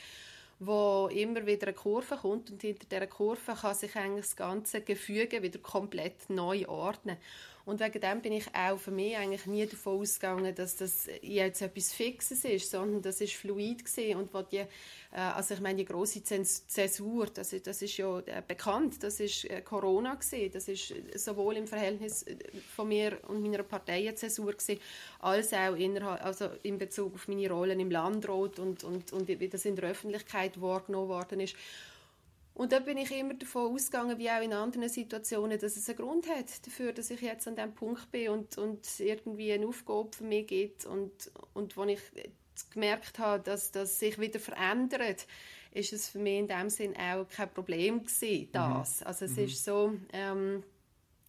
wo 0.59 1.09
immer 1.13 1.47
wieder 1.47 1.67
eine 1.67 1.77
Kurve 1.77 2.17
kommt 2.17 2.51
und 2.51 2.63
hinter 2.63 2.87
dieser 2.91 3.07
Kurve 3.07 3.55
kann 3.55 3.75
sich 3.75 3.95
eigentlich 3.97 4.27
das 4.27 4.37
ganze 4.37 4.81
Gefüge 4.81 5.43
wieder 5.43 5.59
komplett 5.59 6.31
neu 6.31 6.67
ordnen. 6.67 7.17
Und 7.67 7.81
wegen 7.81 8.01
dem 8.01 8.23
bin 8.23 8.33
ich 8.33 8.47
auch 8.55 8.79
für 8.79 8.93
mich 8.93 9.17
eigentlich 9.17 9.45
nie 9.47 9.67
davon 9.67 10.01
ausgegangen, 10.01 10.55
dass 10.55 10.77
das 10.77 11.09
jetzt 11.21 11.61
etwas 11.61 11.93
Fixes 11.93 12.45
ist, 12.45 12.71
sondern 12.71 13.03
das 13.03 13.21
ist 13.21 13.35
fluid 13.35 13.85
gewesen. 13.85 14.17
und 14.19 14.33
wo 14.33 14.43
die, 14.43 14.59
äh, 14.59 14.67
also 15.11 15.55
ich 15.55 15.61
meine 15.61 15.79
die 15.79 15.85
große 15.85 16.23
Zäsur, 16.23 17.27
das, 17.27 17.51
das 17.65 17.83
ist 17.83 17.97
ja 17.97 18.21
äh, 18.21 18.41
bekannt, 18.47 19.03
das 19.03 19.19
ist 19.19 19.47
äh, 19.47 19.63
Corona 19.63 20.15
gewesen, 20.15 20.49
das 20.53 20.69
ist 20.69 20.95
sowohl 21.17 21.57
im 21.57 21.67
Verhältnis 21.67 22.25
von 22.77 22.87
mir 22.87 23.19
und 23.27 23.43
meiner 23.43 23.65
Partei 23.65 23.99
eine 23.99 24.15
Zäsur 24.15 24.53
gewesen, 24.53 24.81
als 25.19 25.53
auch 25.53 25.75
innerhalb, 25.75 26.25
also 26.25 26.49
in 26.63 26.79
Bezug 26.79 27.17
auf 27.17 27.27
meine 27.27 27.51
Rollen 27.51 27.81
im 27.81 27.91
Landrat 27.91 28.61
und, 28.61 28.85
und, 28.85 29.13
und 29.13 29.27
wie 29.27 29.49
das 29.49 29.65
in 29.65 29.75
der 29.75 29.91
Öffentlichkeit 29.91 30.61
wahrgenommen 30.61 31.09
worden 31.09 31.41
ist. 31.41 31.57
Und 32.57 32.73
da 32.73 32.79
bin 32.79 32.97
ich 32.97 33.11
immer 33.11 33.35
davon 33.35 33.75
ausgegangen, 33.75 34.17
wie 34.17 34.31
auch 34.31 34.41
in 34.41 34.55
anderen 34.55 34.89
Situationen, 34.89 35.59
dass 35.59 35.77
es 35.77 35.91
einen 35.91 35.99
Grund 35.99 36.27
hat 36.27 36.67
dafür, 36.67 36.95
dass 36.95 37.11
ich 37.11 37.21
jetzt 37.21 37.47
an 37.47 37.55
diesem 37.55 37.75
Punkt 37.75 38.11
bin 38.11 38.31
und, 38.31 38.57
und 38.57 38.99
irgendwie 38.99 39.53
eine 39.53 39.67
Aufgabe 39.67 40.09
für 40.17 40.25
mich 40.25 40.47
gibt 40.47 40.87
und, 40.87 41.13
und 41.53 41.77
wo 41.77 41.85
ich 41.85 42.01
gemerkt 42.73 43.19
habe, 43.19 43.43
dass 43.43 43.73
das 43.73 43.99
sich 43.99 44.19
wieder 44.19 44.41
verändert, 44.41 45.27
ist 45.73 45.93
es 45.93 46.09
für 46.09 46.19
mich 46.19 46.39
in 46.39 46.47
dem 46.47 46.71
Sinn 46.71 46.97
auch 46.97 47.29
kein 47.29 47.53
Problem 47.53 48.03
gewesen, 48.03 48.49
das. 48.53 49.01
Mhm. 49.01 49.07
Also 49.07 49.25
es 49.27 49.33
mhm. 49.33 49.45
ist 49.45 49.63
so, 49.63 49.93
ähm, 50.15 50.63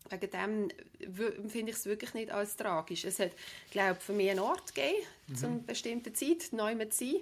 wegen 0.10 0.32
dem 0.32 1.50
finde 1.50 1.72
ich 1.72 1.78
es 1.78 1.86
wirklich 1.86 2.14
nicht 2.14 2.32
als 2.32 2.56
tragisch. 2.56 3.04
Es 3.04 3.20
hat, 3.20 3.32
glaube 3.72 4.00
für 4.00 4.14
mich 4.14 4.30
einen 4.30 4.40
Ort 4.40 4.74
gegeben, 4.74 5.04
mhm. 5.28 5.36
zu 5.36 5.48
einer 5.48 5.58
bestimmten 5.58 6.16
Zeit, 6.16 6.54
neu 6.54 6.74
zu 6.86 7.06
sein 7.06 7.20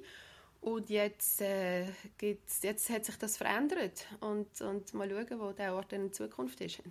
und 0.65 0.89
jetzt, 0.89 1.41
äh, 1.41 1.85
jetzt 2.19 2.89
hat 2.89 3.05
sich 3.05 3.15
das 3.17 3.37
verändert. 3.37 4.07
Und, 4.19 4.47
und 4.61 4.93
mal 4.95 5.07
schauen, 5.09 5.39
wo 5.39 5.51
der 5.51 5.75
Ort 5.75 5.93
in 5.93 6.11
Zukunft 6.11 6.59
ist. 6.61 6.81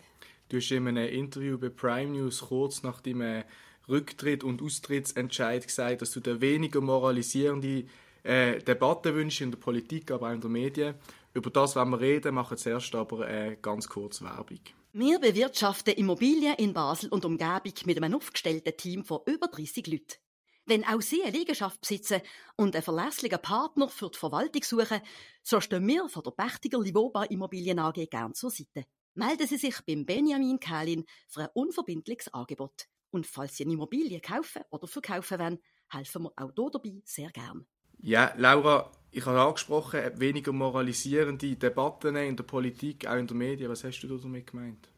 Du 0.48 0.58
hast 0.58 0.70
in 0.70 0.86
einem 0.86 1.08
Interview 1.08 1.58
bei 1.58 1.70
Prime 1.70 2.12
News 2.12 2.40
kurz 2.40 2.84
nach 2.84 3.00
deinem 3.00 3.42
Rücktritt 3.88 4.44
und 4.44 4.62
Austrittsentscheid 4.62 5.66
gesagt, 5.66 6.02
dass 6.02 6.12
du 6.12 6.20
dir 6.20 6.40
weniger 6.40 6.80
moralisierende 6.80 7.84
äh, 8.22 8.60
Debatten 8.60 9.14
wünschst 9.14 9.40
in 9.40 9.50
der 9.50 9.58
Politik, 9.58 10.12
aber 10.12 10.28
auch 10.28 10.34
in 10.34 10.40
den 10.40 10.52
Medien. 10.52 10.94
Über 11.34 11.50
das 11.50 11.74
wollen 11.74 11.90
wir 11.90 12.00
reden, 12.00 12.34
machen 12.36 12.56
zuerst 12.56 12.94
aber 12.94 13.28
äh, 13.28 13.56
ganz 13.60 13.88
kurz 13.88 14.22
Werbung. 14.22 14.60
Wir 14.92 15.18
bewirtschaften 15.18 15.94
Immobilien 15.94 16.54
in 16.58 16.72
Basel 16.72 17.08
und 17.08 17.24
Umgebung 17.24 17.74
mit 17.86 17.96
einem 18.00 18.14
aufgestellten 18.14 18.76
Team 18.76 19.04
von 19.04 19.18
über 19.26 19.48
30 19.48 19.84
Leuten. 19.88 20.23
Wenn 20.66 20.84
auch 20.84 21.02
Sie 21.02 21.22
eine 21.22 21.36
Liegenschaft 21.36 21.80
besitzen 21.82 22.22
und 22.56 22.74
einen 22.74 22.82
verlässlichen 22.82 23.40
Partner 23.40 23.88
für 23.88 24.08
die 24.08 24.18
Verwaltung 24.18 24.62
suchen, 24.62 25.02
so 25.42 25.60
stehen 25.60 25.86
wir 25.86 26.08
von 26.08 26.22
der 26.22 26.30
Pächtiger 26.30 26.80
Livoba 26.80 27.24
Immobilien 27.24 27.78
AG 27.78 28.06
gern 28.10 28.32
zur 28.32 28.50
Seite. 28.50 28.86
Melden 29.14 29.46
Sie 29.46 29.58
sich 29.58 29.76
beim 29.86 30.06
Benjamin 30.06 30.58
Kählin 30.58 31.04
für 31.28 31.42
ein 31.42 31.48
unverbindliches 31.52 32.32
Angebot. 32.32 32.86
Und 33.10 33.26
falls 33.26 33.58
Sie 33.58 33.64
eine 33.64 33.74
Immobilie 33.74 34.20
kaufen 34.20 34.62
oder 34.70 34.88
verkaufen 34.88 35.38
wollen, 35.38 35.58
helfen 35.90 36.22
wir 36.22 36.32
auch 36.36 36.50
hier 36.54 36.70
dabei 36.70 37.02
sehr 37.04 37.30
gern. 37.30 37.66
Ja, 37.98 38.32
Laura, 38.38 38.90
ich 39.10 39.24
habe 39.26 39.40
angesprochen, 39.40 40.18
weniger 40.18 40.52
moralisierende 40.52 41.56
Debatten 41.56 42.16
in 42.16 42.36
der 42.36 42.44
Politik, 42.44 43.06
auch 43.06 43.16
in 43.16 43.26
den 43.26 43.36
Medien. 43.36 43.70
Was 43.70 43.84
hast 43.84 44.00
du 44.00 44.08
damit 44.16 44.50
gemeint? 44.50 44.88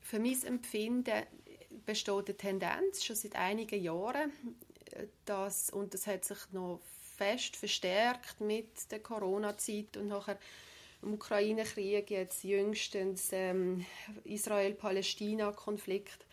Für 0.00 0.18
mein 0.18 0.42
Empfinden 0.42 1.26
besteht 1.86 2.28
eine 2.28 2.36
Tendenz 2.36 3.04
schon 3.04 3.16
seit 3.16 3.36
einigen 3.36 3.82
Jahren, 3.82 4.32
dass, 5.24 5.70
und 5.70 5.94
das 5.94 6.06
hat 6.06 6.24
sich 6.24 6.38
noch 6.52 6.80
fest 7.16 7.56
verstärkt 7.56 8.40
mit 8.40 8.90
der 8.90 9.00
Corona-Zeit 9.00 9.96
und 9.96 10.08
nachher 10.08 10.38
im 11.02 11.14
Ukraine-Krieg, 11.14 12.10
jetzt 12.10 12.44
jüngstens 12.44 13.30
ähm, 13.32 13.84
Israel-Palästina-Konflikt, 14.24 16.26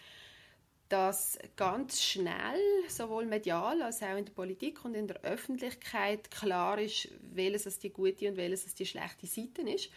dass 0.90 1.40
ganz 1.56 2.02
schnell, 2.02 2.60
sowohl 2.88 3.26
medial 3.26 3.82
als 3.82 4.04
auch 4.04 4.18
in 4.18 4.26
der 4.26 4.34
Politik 4.34 4.86
und 4.86 4.96
in 4.96 5.08
der 5.08 5.22
Öffentlichkeit 5.24 6.30
klar 6.30 6.80
ist, 6.80 7.10
welches 7.34 7.80
die 7.80 7.92
gute 7.92 8.30
und 8.30 8.38
welches 8.38 8.76
die 8.76 8.86
schlechte 8.86 9.26
Seite 9.26 9.64
ist 9.64 9.90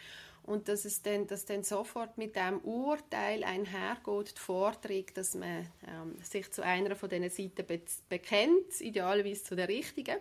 und 0.47 0.69
dass 0.69 0.85
es 0.85 1.03
dann, 1.03 1.27
dass 1.27 1.45
dann 1.45 1.65
sofort 1.65 2.17
mit 2.19 2.37
dem 2.37 2.61
Urteil 2.61 3.43
einhergeht, 3.43 4.37
die 4.37 4.41
Forderung, 4.41 5.05
dass 5.15 5.35
man 5.35 5.67
ähm, 5.87 6.17
sich 6.23 6.51
zu 6.53 6.63
einer 6.63 6.95
von 6.95 7.09
diesen 7.09 7.31
Seiten 7.31 7.67
be 7.67 7.81
bekennt, 8.09 8.81
idealerweise 8.81 9.43
zu 9.43 9.57
der 9.57 9.69
richtigen. 9.69 10.17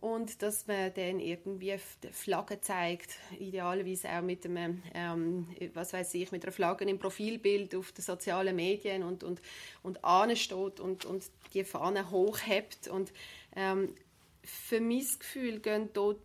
Und 0.00 0.42
dass 0.42 0.66
man 0.66 0.92
dann 0.92 1.18
irgendwie 1.18 1.76
Flagge 2.12 2.60
zeigt, 2.60 3.16
idealerweise 3.38 4.10
auch 4.10 4.22
mit 4.22 4.44
einem, 4.44 4.82
ähm, 4.94 5.46
was 5.72 5.94
weiß 5.94 6.12
ich, 6.14 6.30
mit 6.30 6.44
einer 6.44 6.52
Flagge 6.52 6.84
im 6.84 6.98
Profilbild 6.98 7.74
auf 7.74 7.92
den 7.92 8.02
sozialen 8.02 8.56
Medien 8.56 9.02
und 9.02 9.24
und 9.24 9.40
und 9.82 10.04
ansteht 10.04 10.80
und 10.80 11.04
und 11.04 11.24
die 11.54 11.64
Fahne 11.64 12.10
hochhebt. 12.10 12.88
Und 12.88 13.12
ähm, 13.56 13.94
für 14.42 14.80
mein 14.80 15.06
Gefühl 15.18 15.60
gehen, 15.60 15.88
dort, 15.94 16.20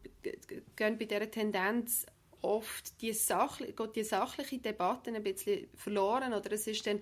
gehen 0.76 0.98
bei 0.98 1.06
dieser 1.06 1.32
Tendenz 1.32 2.06
oft 2.42 3.02
die, 3.02 3.14
sachli 3.14 3.74
geht 3.74 3.96
die 3.96 4.04
sachliche 4.04 4.60
Debatte 4.60 5.12
ein 5.12 5.24
bisschen 5.24 5.68
verloren 5.76 6.34
oder 6.34 6.52
es 6.52 6.68
ist 6.68 6.86
dann 6.88 7.02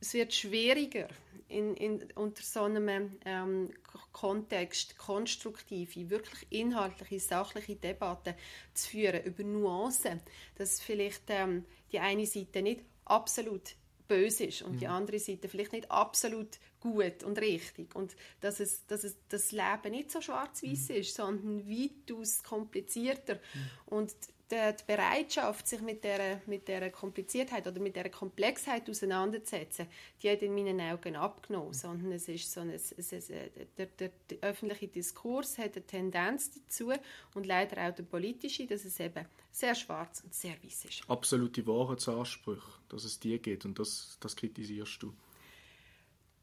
es 0.00 0.12
wird 0.12 0.34
schwieriger 0.34 1.08
in, 1.48 1.74
in, 1.76 2.12
unter 2.14 2.42
so 2.42 2.64
einem 2.64 3.16
ähm, 3.24 3.70
Kontext 4.12 4.98
konstruktive, 4.98 6.10
wirklich 6.10 6.46
inhaltliche, 6.50 7.20
sachliche 7.20 7.76
Debatten 7.76 8.34
zu 8.74 8.90
führen 8.90 9.24
über 9.24 9.42
Nuancen, 9.44 10.20
dass 10.56 10.80
vielleicht 10.80 11.22
ähm, 11.28 11.64
die 11.90 12.00
eine 12.00 12.26
Seite 12.26 12.60
nicht 12.60 12.82
absolut 13.06 13.76
böse 14.08 14.44
ist 14.44 14.62
und 14.62 14.74
mhm. 14.74 14.78
die 14.80 14.86
andere 14.86 15.18
Seite 15.18 15.48
vielleicht 15.48 15.72
nicht 15.72 15.90
absolut 15.90 16.58
gut 16.80 17.22
und 17.24 17.38
richtig 17.38 17.94
und 17.94 18.14
dass 18.40 18.60
es, 18.60 18.86
dass 18.86 19.04
es 19.04 19.16
das 19.28 19.52
Leben 19.52 19.90
nicht 19.90 20.10
so 20.10 20.20
schwarz-weiß 20.20 20.90
mhm. 20.90 20.94
ist, 20.96 21.14
sondern 21.14 21.68
weitaus 21.68 22.42
komplizierter 22.42 23.36
mhm. 23.36 23.70
und 23.86 24.14
die 24.50 24.84
Bereitschaft, 24.86 25.66
sich 25.66 25.80
mit 25.80 26.04
der, 26.04 26.42
mit 26.46 26.68
der 26.68 26.90
Kompliziertheit 26.90 27.66
oder 27.66 27.80
mit 27.80 27.96
der 27.96 28.10
Komplexheit 28.10 28.88
auseinanderzusetzen, 28.88 29.86
die 30.22 30.30
hat 30.30 30.42
in 30.42 30.54
meinen 30.54 30.80
Augen 30.80 31.16
abgenommen. 31.16 31.72
Sondern 31.72 32.12
es 32.12 32.28
ist 32.28 32.50
so 32.52 32.60
ein, 32.60 32.70
es, 32.70 32.92
es, 32.92 33.28
der, 33.28 33.86
der, 33.86 34.10
der, 34.30 34.38
öffentliche 34.42 34.88
Diskurs 34.88 35.58
hat 35.58 35.76
eine 35.76 35.86
Tendenz 35.86 36.50
dazu 36.50 36.92
und 37.34 37.46
leider 37.46 37.88
auch 37.88 37.94
der 37.94 38.02
politische, 38.02 38.66
dass 38.66 38.84
es 38.84 39.00
eben 39.00 39.24
sehr 39.50 39.74
schwarz 39.74 40.20
und 40.22 40.34
sehr 40.34 40.62
weiß 40.62 40.84
ist. 40.86 41.02
Absolute 41.08 41.66
Wahrheitsansprüche, 41.66 42.72
dass 42.88 43.04
es 43.04 43.18
die 43.20 43.38
geht 43.38 43.64
und 43.64 43.78
das, 43.78 44.18
das 44.20 44.36
kritisierst 44.36 45.02
du. 45.02 45.14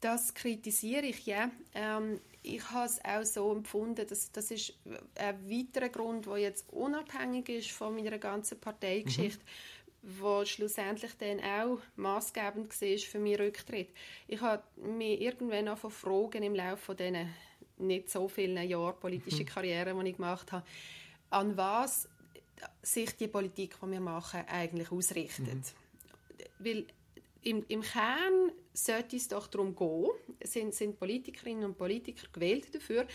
Das 0.02 0.34
kritisiere 0.34 1.06
ich, 1.06 1.26
ja. 1.26 1.50
Ähm, 1.74 2.20
ich 2.44 2.72
habe 2.72 2.88
es 2.88 3.04
auch 3.06 3.24
so 3.24 3.52
empfunden, 3.52 4.06
dass 4.08 4.32
das 4.32 4.50
ist 4.50 4.74
ein 5.16 5.50
weiterer 5.50 5.90
Grund, 5.90 6.26
der 6.26 6.38
jetzt 6.38 6.68
unabhängig 6.74 7.50
ist 7.50 7.72
von 7.72 7.96
meiner 7.96 8.18
ganzen 8.18 8.60
Parteigeschichte, 8.60 9.44
mhm. 10.02 10.20
wo 10.20 10.44
schlussendlich 10.44 11.12
dann 11.20 11.40
auch 11.40 11.80
maßgebend 11.98 12.82
war 12.82 12.98
für 12.98 13.20
meinen 13.20 13.36
Rücktritt. 13.36 13.90
Ich 14.28 14.42
habe 14.42 14.64
mir 14.76 15.22
irgendwann 15.22 15.68
auch 15.68 15.78
von 15.78 15.92
Fragen 15.92 16.42
im 16.42 16.56
Laufe 16.56 16.78
von 16.78 16.98
diesen 16.98 17.30
nicht 17.78 18.10
so 18.10 18.28
vielen 18.28 18.68
Jahren 18.68 19.00
politische 19.00 19.44
mhm. 19.44 19.48
Karriere, 19.48 19.94
die 19.94 20.10
ich 20.10 20.16
gemacht 20.16 20.52
habe, 20.52 20.66
an 21.30 21.56
was 21.58 22.08
sich 22.82 23.16
die 23.18 23.28
Politik, 23.28 23.76
die 23.82 23.92
wir 23.92 24.00
machen, 24.00 24.44
eigentlich 24.48 24.92
ausrichtet. 24.92 25.48
Mhm. 25.48 25.64
Weil 26.60 26.86
im, 27.44 27.66
im 27.68 27.82
Kern 27.82 28.52
sollte 28.74 29.16
es 29.16 29.28
doch 29.28 29.48
darum 29.48 29.76
gehen, 29.76 30.12
sind, 30.44 30.74
sind 30.74 31.00
Politikerinnen 31.00 31.66
und 31.66 31.78
Politiker 31.78 32.28
gewählt 32.32 32.74
dafür, 32.74 33.08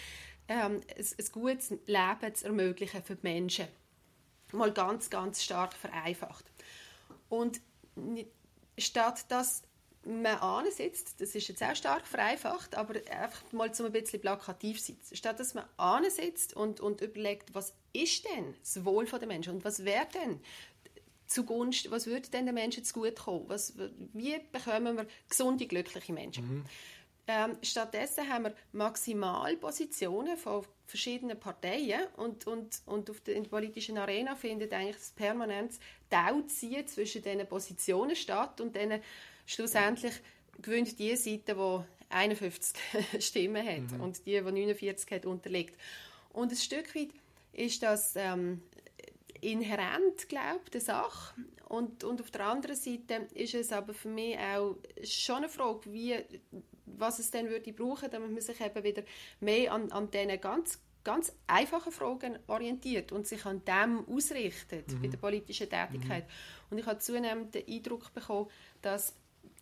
ähm, 0.49 0.81
ein, 0.97 1.07
ein 1.19 1.33
gutes 1.33 1.71
Leben 1.87 2.35
zu 2.35 2.47
ermöglichen 2.47 3.03
für 3.03 3.17
die 3.17 3.27
Menschen. 3.27 3.67
Mal 4.53 4.73
ganz, 4.73 5.11
ganz 5.11 5.43
stark 5.43 5.75
vereinfacht. 5.75 6.45
Und 7.29 7.61
statt 8.79 9.25
dass 9.29 9.63
man 10.07 10.37
ansitzt, 10.37 11.21
das 11.21 11.35
ist 11.35 11.49
jetzt 11.49 11.63
auch 11.63 11.75
stark 11.75 12.07
vereinfacht, 12.07 12.77
aber 12.77 12.95
einfach 13.11 13.53
mal 13.53 13.73
zum 13.75 13.87
ein 13.87 13.93
bisschen 13.93 14.21
plakativ 14.21 14.81
sitzt, 14.81 15.17
statt 15.17 15.41
dass 15.41 15.55
man 15.55 15.65
ansitzt 15.77 16.55
und, 16.55 16.81
und 16.81 17.01
überlegt, 17.01 17.55
was 17.55 17.75
ist 17.93 18.25
denn 18.25 18.55
das 18.61 18.85
Wohl 18.85 19.07
der 19.07 19.27
Menschen 19.27 19.55
und 19.55 19.65
was 19.65 19.85
wäre 19.85 20.07
denn 20.15 20.41
zugunsten, 21.27 21.91
was 21.91 22.07
würde 22.07 22.29
denn 22.31 22.47
den 22.47 22.55
Menschen 22.55 22.85
zugutekommen? 22.85 23.49
Was, 23.49 23.75
wie 24.13 24.39
bekommen 24.53 24.97
wir 24.97 25.07
gesunde, 25.29 25.67
glückliche 25.67 26.13
Menschen? 26.13 26.49
Mhm. 26.49 26.65
Ähm, 27.29 27.59
stattdessen 27.63 28.29
haben 28.29 28.45
wir 28.45 28.55
Maximalpositionen 28.73 30.37
von 30.37 30.65
verschiedenen 30.87 31.39
Parteien 31.39 32.07
und, 32.17 32.47
und, 32.47 32.83
und 32.87 33.11
auf 33.11 33.21
der, 33.21 33.35
in 33.35 33.43
der 33.43 33.51
politischen 33.51 33.99
Arena 33.99 34.37
findet 34.37 34.73
eigentlich 34.73 34.97
das 34.97 35.11
permanentes 35.11 35.81
Tauziehen 36.09 36.87
zwischen 36.87 37.23
diesen 37.23 37.47
Positionen 37.49 38.15
statt 38.15 38.61
und 38.61 38.77
dann 38.77 39.01
schlussendlich 39.45 40.15
gewinnt 40.63 40.99
die 41.01 41.17
Seite, 41.17 41.55
die 41.55 42.15
51 42.15 42.77
Stimmen 43.19 43.67
hat 43.67 43.91
mhm. 43.91 44.01
und 44.01 44.25
die, 44.25 44.33
die 44.33 44.41
49 44.41 45.11
hat, 45.11 45.27
unterliegt. 45.27 45.77
Und 46.33 46.53
ein 46.53 46.57
Stück 46.57 46.95
weit 46.95 47.11
ist 47.53 47.83
das 47.83 48.15
ähm, 48.15 48.63
inhärent, 49.47 50.29
glaube 50.29 50.71
der 50.73 50.81
Sache. 50.81 51.35
Und, 51.69 52.05
und 52.05 52.21
auf 52.21 52.31
der 52.31 52.47
anderen 52.47 52.77
Seite 52.77 53.27
ist 53.35 53.55
es 53.55 53.73
aber 53.73 53.95
für 53.95 54.09
mich 54.09 54.39
auch 54.39 54.77
schon 55.03 55.37
eine 55.37 55.49
Frage, 55.49 55.93
wie, 55.93 56.17
was 56.87 57.19
es 57.19 57.31
dann 57.31 57.49
würde 57.49 57.73
brauchen, 57.73 58.11
damit 58.11 58.31
man 58.31 58.41
sich 58.41 58.61
eben 58.61 58.85
wieder 58.85 59.03
mehr 59.41 59.73
an, 59.73 59.91
an 59.93 60.11
diesen 60.11 60.41
ganz 60.41 60.81
ganz 61.03 61.33
einfachen 61.47 61.93
Fragen 61.93 62.37
orientiert 62.49 63.13
und 63.13 63.29
sich 63.29 63.47
an 63.47 63.63
dem 63.65 64.05
ausrichtet 64.09 64.89
mhm. 64.89 65.03
bei 65.03 65.07
der 65.07 65.19
politischen 65.19 65.71
Tätigkeit. 65.71 66.27
Mhm. 66.27 66.33
Und 66.71 66.79
ich 66.79 66.87
habe 66.87 66.99
zunehmend 66.99 67.55
den 67.55 67.65
Eindruck 67.69 68.13
bekommen, 68.13 68.51
dass 68.83 69.15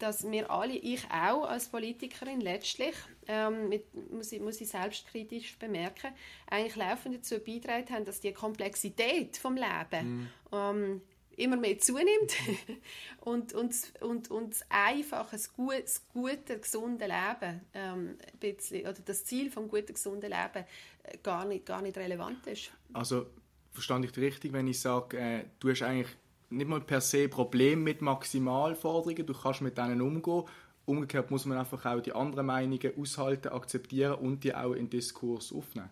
dass 0.05 0.31
wir 0.31 0.51
alle, 0.51 0.75
ich 0.75 1.03
auch 1.07 1.45
als 1.45 1.69
Politikerin 1.69 2.43
letztlich, 2.43 2.95
ähm, 3.27 3.71
mit, 3.71 3.87
muss, 4.13 4.33
ich, 4.33 4.41
muss 4.41 4.61
ich 4.61 4.69
selbstkritisch 4.69 5.57
bemerken, 5.57 6.13
eigentlich 6.47 6.77
laufend 6.77 7.17
dazu 7.17 7.39
beitragen 7.39 7.89
haben, 7.89 8.05
dass 8.05 8.21
die 8.21 8.35
Komplexität 8.35 9.39
vom 9.39 9.55
Leben 9.55 10.07
mhm. 10.07 10.29
ähm, 10.53 11.01
immer 11.39 11.57
mehr 11.57 11.79
zunimmt 11.79 12.35
und, 13.21 13.55
und, 13.55 13.75
und, 14.01 14.31
und 14.31 14.51
das 14.51 14.67
einfache, 14.69 15.33
das 15.33 15.55
gute, 15.55 15.81
das 15.81 16.07
gute 16.13 16.61
gesunde 16.61 17.07
Leben, 17.07 17.63
ähm, 17.73 18.19
bisschen, 18.39 18.83
oder 18.83 19.01
das 19.07 19.25
Ziel 19.25 19.51
vom 19.51 19.69
guten, 19.69 19.95
gesunden 19.95 20.31
Leben 20.31 20.67
äh, 21.05 21.17
gar, 21.23 21.47
nicht, 21.47 21.65
gar 21.65 21.81
nicht 21.81 21.97
relevant 21.97 22.47
ist. 22.47 22.71
Also 22.93 23.27
verstand 23.73 24.05
ich 24.05 24.13
dich 24.13 24.23
richtig, 24.23 24.53
wenn 24.53 24.69
ich 24.69 24.79
sage, 24.79 25.19
äh, 25.19 25.45
du 25.61 25.71
hast 25.71 25.81
eigentlich 25.81 26.15
nicht 26.51 26.69
mal 26.69 26.81
per 26.81 27.01
se 27.01 27.29
Problem 27.29 27.83
mit 27.83 28.03
Maximalforderungen, 28.03 29.27
du 29.27 29.35
kannst 29.35 29.61
mit 29.61 29.79
denen 29.79 30.01
umgehen. 30.01 30.45
Umgekehrt 30.87 31.31
muss 31.31 31.47
man 31.47 31.59
einfach 31.59 31.85
auch 31.87 32.01
die 32.01 32.13
anderen 32.13 32.47
Meinungen 32.47 32.93
aushalten, 32.99 33.49
akzeptieren 33.49 34.15
und 34.15 34.45
die 34.45 34.55
auch 34.55 34.75
in 34.75 34.91
Diskurs 34.91 35.53
aufnehmen. 35.53 35.91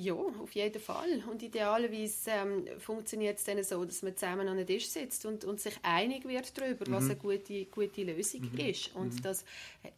Ja, 0.00 0.14
auf 0.14 0.52
jeden 0.52 0.80
Fall. 0.80 1.24
Und 1.28 1.42
idealerweise 1.42 2.30
ähm, 2.30 2.64
funktioniert 2.78 3.38
es 3.38 3.44
dann 3.44 3.60
so, 3.64 3.84
dass 3.84 4.02
man 4.02 4.14
zusammen 4.14 4.46
an 4.46 4.56
den 4.56 4.64
Tisch 4.64 4.86
sitzt 4.86 5.26
und, 5.26 5.44
und 5.44 5.60
sich 5.60 5.74
einig 5.82 6.24
wird 6.24 6.56
darüber, 6.56 6.88
mhm. 6.88 6.94
was 6.94 7.06
eine 7.06 7.16
gute, 7.16 7.64
gute 7.64 8.04
Lösung 8.04 8.42
mhm. 8.42 8.58
ist. 8.60 8.94
Und 8.94 9.14
mhm. 9.14 9.22
das 9.22 9.44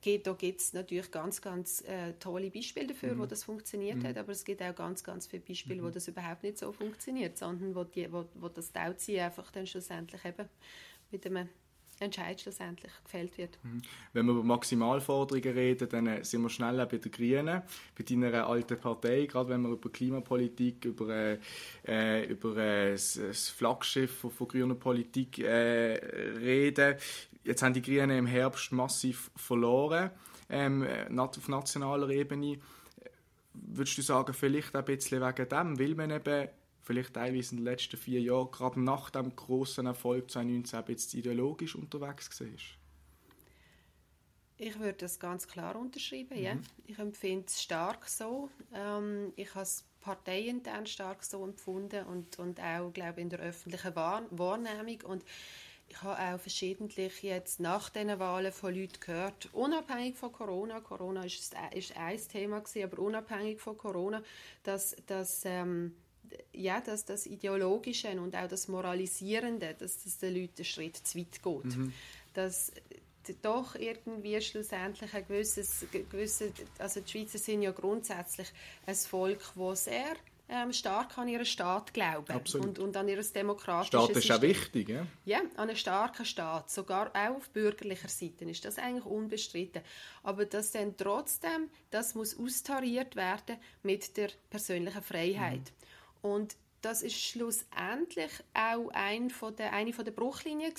geht, 0.01 0.27
da 0.27 0.33
gibt 0.33 0.63
es 0.63 0.73
natürlich 0.73 1.11
ganz, 1.11 1.43
ganz 1.43 1.83
äh, 1.83 2.15
tolle 2.19 2.51
Beispiele 2.51 2.87
dafür, 2.87 3.19
wo 3.19 3.25
mhm. 3.25 3.29
das 3.29 3.45
funktioniert 3.45 3.99
mhm. 3.99 4.07
hat, 4.07 4.17
aber 4.17 4.33
es 4.33 4.43
gibt 4.43 4.63
auch 4.63 4.75
ganz, 4.75 5.05
ganz 5.05 5.27
viele 5.27 5.43
Beispiele, 5.43 5.83
wo 5.83 5.89
mhm. 5.89 5.93
das 5.93 6.09
überhaupt 6.09 6.45
nicht 6.45 6.57
so 6.57 6.73
funktioniert, 6.73 7.37
sondern 7.37 7.75
wo, 7.75 7.85
die, 7.85 8.11
wo, 8.11 8.25
wo 8.37 8.49
das 8.49 8.73
Tauziehen 8.73 9.21
einfach 9.21 9.51
dann 9.51 9.67
schlussendlich 9.67 10.25
eben 10.25 10.49
mit 11.11 11.27
einem 11.27 11.47
Entscheid 12.01 12.41
schlussendlich 12.41 12.93
gefällt 13.05 13.37
wird. 13.37 13.59
Mhm. 13.63 13.83
Wenn 14.15 14.27
wir 14.27 14.33
über 14.33 14.43
Maximalforderungen 14.43 15.53
reden, 15.53 15.89
dann 15.89 16.25
sind 16.25 16.41
wir 16.41 16.49
schnell 16.49 16.87
bei 16.87 16.97
den 16.97 17.13
Grünen, 17.13 17.63
bei 17.97 18.05
deiner 18.09 18.47
alten 18.47 18.81
Partei, 18.81 19.27
gerade 19.27 19.51
wenn 19.51 19.63
wir 19.63 19.71
über 19.71 19.91
Klimapolitik, 19.91 20.87
über, 20.87 21.09
äh, 21.11 21.39
äh 21.87 22.25
über 22.25 22.57
äh, 22.57 22.93
das 22.93 23.51
Flaggschiff 23.51 24.19
von, 24.19 24.31
von 24.31 24.49
grüner 24.49 24.75
Politik 24.75 25.41
äh, 25.41 25.95
reden. 26.39 26.97
Jetzt 27.45 27.63
haben 27.63 27.75
die 27.75 27.83
Grünen 27.83 28.11
im 28.11 28.27
Herbst 28.27 28.73
massiv 28.73 29.31
verloren 29.37 30.11
ähm, 30.49 30.87
auf 31.17 31.49
nationaler 31.49 32.09
Ebene. 32.09 32.59
Würdest 33.53 33.99
du 33.99 34.03
sagen, 34.03 34.33
vielleicht 34.33 34.75
ein 34.75 34.85
bisschen 34.85 35.21
wegen 35.21 35.49
dem, 35.49 35.79
weil 35.79 35.95
man 35.95 36.11
eben 36.11 36.49
vielleicht 36.91 37.15
teilweise 37.15 37.53
in 37.53 37.59
den 37.59 37.67
letzten 37.67 37.97
vier 37.97 38.21
Jahren, 38.21 38.51
gerade 38.51 38.81
nach 38.81 39.11
dem 39.11 39.37
großen 39.37 39.87
Erfolg 39.87 40.29
2019, 40.29 40.83
jetzt 40.89 41.15
ideologisch 41.15 41.77
unterwegs 41.77 42.41
war? 42.41 42.49
Ich 44.59 44.79
würde 44.79 44.99
das 44.99 45.21
ganz 45.21 45.47
klar 45.47 45.77
unterschreiben, 45.77 46.37
mhm. 46.37 46.45
ja. 46.45 46.57
Ich 46.87 46.99
empfinde 46.99 47.47
es 47.47 47.63
stark 47.63 48.09
so. 48.09 48.51
Ähm, 48.75 49.33
ich 49.37 49.55
habe 49.55 49.63
es 49.63 49.85
parteiintern 50.01 50.85
stark 50.87 51.23
so 51.23 51.45
empfunden 51.45 52.07
und, 52.07 52.41
und 52.41 52.59
auch, 52.61 52.93
glaube 52.93 53.21
in 53.21 53.31
der 53.31 53.39
öffentlichen 53.39 53.95
Wahrnehmung. 53.95 55.01
Und 55.05 55.25
ich 55.87 56.03
habe 56.03 56.35
auch 56.35 56.41
verschiedentlich 56.41 57.23
jetzt 57.23 57.61
nach 57.61 57.89
diesen 57.91 58.19
Wahlen 58.19 58.53
von 58.53 58.75
Leuten 58.75 58.99
gehört, 58.99 59.49
unabhängig 59.53 60.17
von 60.17 60.33
Corona, 60.33 60.81
Corona 60.81 61.23
ist, 61.23 61.55
ist 61.73 61.97
ein 61.97 62.29
Thema 62.29 62.59
gewesen, 62.59 62.91
aber 62.91 63.01
unabhängig 63.01 63.61
von 63.61 63.79
Corona, 63.79 64.23
dass, 64.65 64.97
dass 65.07 65.45
ähm, 65.45 65.95
ja, 66.53 66.81
dass 66.81 67.05
das 67.05 67.27
Ideologische 67.27 68.09
und 68.21 68.37
auch 68.37 68.49
das 68.49 68.69
Moralisierende, 68.69 69.75
dass 69.79 70.03
das 70.05 70.19
den 70.19 70.35
Leuten 70.35 70.53
einen 70.59 70.65
Schritt 70.65 70.97
zu 70.97 71.19
weit 71.19 71.43
geht. 71.43 71.77
Mhm. 71.77 71.93
Dass 72.35 72.73
doch 73.43 73.75
irgendwie 73.75 74.41
schlussendlich 74.41 75.13
ein 75.15 75.27
gewisses, 75.27 75.87
gewisse, 75.91 76.53
also 76.79 77.01
die 77.01 77.11
Schweizer 77.11 77.39
sind 77.39 77.63
ja 77.63 77.71
grundsätzlich 77.71 78.49
ein 78.87 78.95
Volk, 78.95 79.41
das 79.55 79.85
sehr 79.85 80.17
ähm, 80.51 80.73
stark 80.73 81.17
an 81.17 81.29
ihren 81.29 81.47
Staat 81.47 81.95
glauben 81.95 82.41
und, 82.55 82.79
und 82.79 82.97
an 82.97 83.09
ihr 83.09 83.23
demokratisches 83.23 83.87
Staat 83.87 84.11
ist 84.11 84.15
System. 84.15 84.37
auch 84.37 84.43
wichtig, 84.43 84.89
ja? 84.89 85.07
Ja, 85.25 85.39
an 85.57 85.69
einen 85.69 85.77
starken 85.77 86.25
Staat, 86.25 86.71
sogar 86.71 87.11
auch 87.15 87.37
auf 87.37 87.51
bürgerlicher 87.51 88.09
Seite 88.09 88.45
ist 88.47 88.65
das 88.65 88.79
eigentlich 88.79 89.05
unbestritten. 89.05 89.83
Aber 90.25 90.45
dass 90.45 90.73
dann 90.73 90.97
trotzdem, 90.97 91.71
das 91.91 92.15
muss 92.15 92.37
austariert 92.37 93.15
werden 93.15 93.59
mit 93.83 94.17
der 94.17 94.31
persönlichen 94.51 95.03
Freiheit. 95.03 95.61
Mhm. 95.61 95.81
Und 96.23 96.57
das 96.83 97.03
ist 97.03 97.21
schlussendlich 97.21 98.31
auch 98.55 98.89
ein 98.93 99.29
von 99.31 99.55
der, 99.55 99.73
eine 99.73 99.93
von 99.93 100.05
der 100.05 100.13
Bruchlinien 100.13 100.73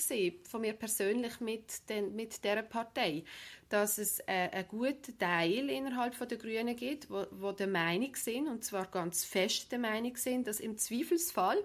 von 0.44 0.60
mir 0.60 0.72
persönlich 0.72 1.40
mit, 1.40 1.88
den, 1.88 2.14
mit 2.16 2.42
dieser 2.42 2.62
Partei, 2.62 3.24
dass 3.68 3.98
es 3.98 4.18
äh, 4.20 4.48
einen 4.50 4.68
guten 4.68 5.16
Teil 5.16 5.70
innerhalb 5.70 6.14
von 6.14 6.28
der 6.28 6.38
Grünen 6.38 6.74
gibt, 6.74 7.08
wo, 7.08 7.26
wo 7.30 7.52
der 7.52 7.68
Meinung 7.68 8.16
sind, 8.16 8.48
und 8.48 8.64
zwar 8.64 8.86
ganz 8.86 9.24
fest 9.24 9.70
der 9.70 9.78
Meinung 9.78 10.16
sind, 10.16 10.46
dass 10.48 10.58
im 10.58 10.76
Zweifelsfall 10.76 11.64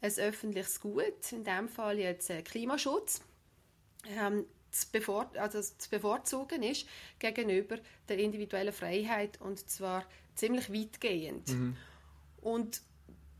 ein 0.00 0.12
öffentliches 0.18 0.80
Gut, 0.80 1.32
in 1.32 1.44
dem 1.44 1.68
Fall 1.68 1.98
jetzt 1.98 2.30
äh, 2.30 2.42
Klimaschutz, 2.42 3.20
ähm, 4.18 4.46
zu, 4.70 4.86
bevor, 4.90 5.30
also 5.36 5.60
zu 5.60 5.90
bevorzugen 5.90 6.62
ist 6.62 6.86
gegenüber 7.18 7.78
der 8.08 8.18
individuellen 8.18 8.72
Freiheit 8.72 9.40
und 9.40 9.68
zwar 9.68 10.04
ziemlich 10.34 10.72
weitgehend. 10.72 11.48
Mhm. 11.48 11.76
Und 12.42 12.82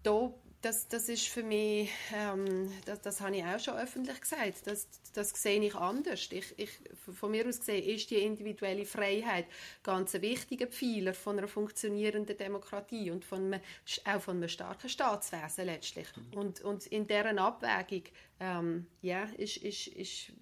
da 0.07 0.33
das, 0.62 0.88
das 0.88 1.09
ist 1.09 1.29
für 1.29 1.42
mich, 1.42 1.90
ähm, 2.12 2.73
das, 2.87 3.01
das 3.01 3.21
habe 3.21 3.37
ich 3.37 3.45
auch 3.45 3.61
schon 3.61 3.77
öffentlich 3.77 4.21
gesagt, 4.21 4.66
das, 4.66 4.88
das 5.14 5.31
sehe 5.31 5.61
ich 5.62 5.75
anders. 5.75 6.29
Ich, 6.33 6.59
ich, 6.59 6.71
von 7.14 7.31
mir 7.31 7.47
aus 7.47 7.61
gesehen 7.61 7.85
ist 7.85 8.11
die 8.11 8.16
individuelle 8.16 8.85
Freiheit 8.85 9.47
ganz 9.85 10.14
ein 10.14 10.23
wichtiger 10.23 10.66
Pfeiler 10.66 11.14
von 11.14 11.38
einer 11.38 11.47
funktionierenden 11.47 12.37
Demokratie 12.37 13.11
und 13.11 13.25
von 13.25 13.53
einem, 13.53 13.61
auch 14.07 14.21
von 14.21 14.38
einem 14.38 14.49
starken 14.49 14.88
Staatswesen 14.88 15.66
letztlich. 15.66 16.09
Mhm. 16.16 16.38
Und, 16.38 16.61
und 16.62 16.87
in 16.87 17.07
deren 17.07 17.38
Abwägung 17.38 18.05
ähm, 18.40 18.87
ja, 19.03 19.25
ist, 19.37 19.59
ist, 19.59 19.87
ist 19.88 20.33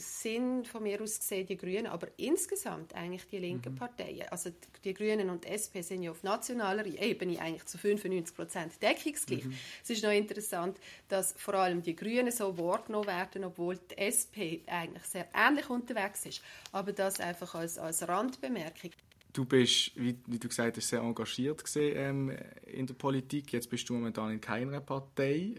sind 0.00 0.66
von 0.66 0.82
mir 0.82 1.00
aus 1.00 1.18
gesehen 1.18 1.46
die 1.46 1.56
Grünen, 1.56 1.86
aber 1.86 2.08
insgesamt 2.16 2.94
eigentlich 2.94 3.26
die 3.26 3.38
linken 3.38 3.72
mhm. 3.72 3.78
Parteien. 3.78 4.28
Also 4.30 4.50
die 4.84 4.94
Grünen 4.94 5.30
und 5.30 5.44
die 5.44 5.48
SP 5.52 5.82
sind 5.82 6.02
ja 6.02 6.10
auf 6.10 6.22
nationaler 6.22 6.86
Ebene 6.86 7.38
eigentlich 7.40 7.66
zu 7.66 7.78
95 7.78 8.34
Prozent 8.34 8.82
deckungsgleich. 8.82 9.44
Mhm. 9.44 9.54
Es 9.82 9.90
ist 9.90 10.02
noch 10.02 10.12
interessant, 10.12 10.78
dass 11.08 11.34
vor 11.36 11.54
allem 11.54 11.82
die 11.82 11.94
Grünen 11.94 12.32
so 12.32 12.56
wahrgenommen 12.58 13.06
werden, 13.06 13.44
obwohl 13.44 13.78
die 13.78 13.98
SP 13.98 14.62
eigentlich 14.66 15.04
sehr 15.04 15.28
ähnlich 15.34 15.68
unterwegs 15.70 16.26
ist. 16.26 16.42
Aber 16.72 16.92
das 16.92 17.20
einfach 17.20 17.54
als, 17.54 17.78
als 17.78 18.06
Randbemerkung. 18.06 18.90
Du 19.32 19.44
bist, 19.44 19.92
wie, 19.94 20.12
du 20.12 20.48
gesagt 20.48 20.76
hast, 20.76 20.88
sehr 20.88 21.00
engagiert 21.00 21.62
gesehen, 21.62 21.96
ähm, 21.96 22.36
in 22.66 22.86
der 22.86 22.94
Politik. 22.94 23.52
Jetzt 23.52 23.70
bist 23.70 23.88
du 23.88 23.94
momentan 23.94 24.32
in 24.32 24.40
keiner 24.40 24.80
Partei 24.80 25.54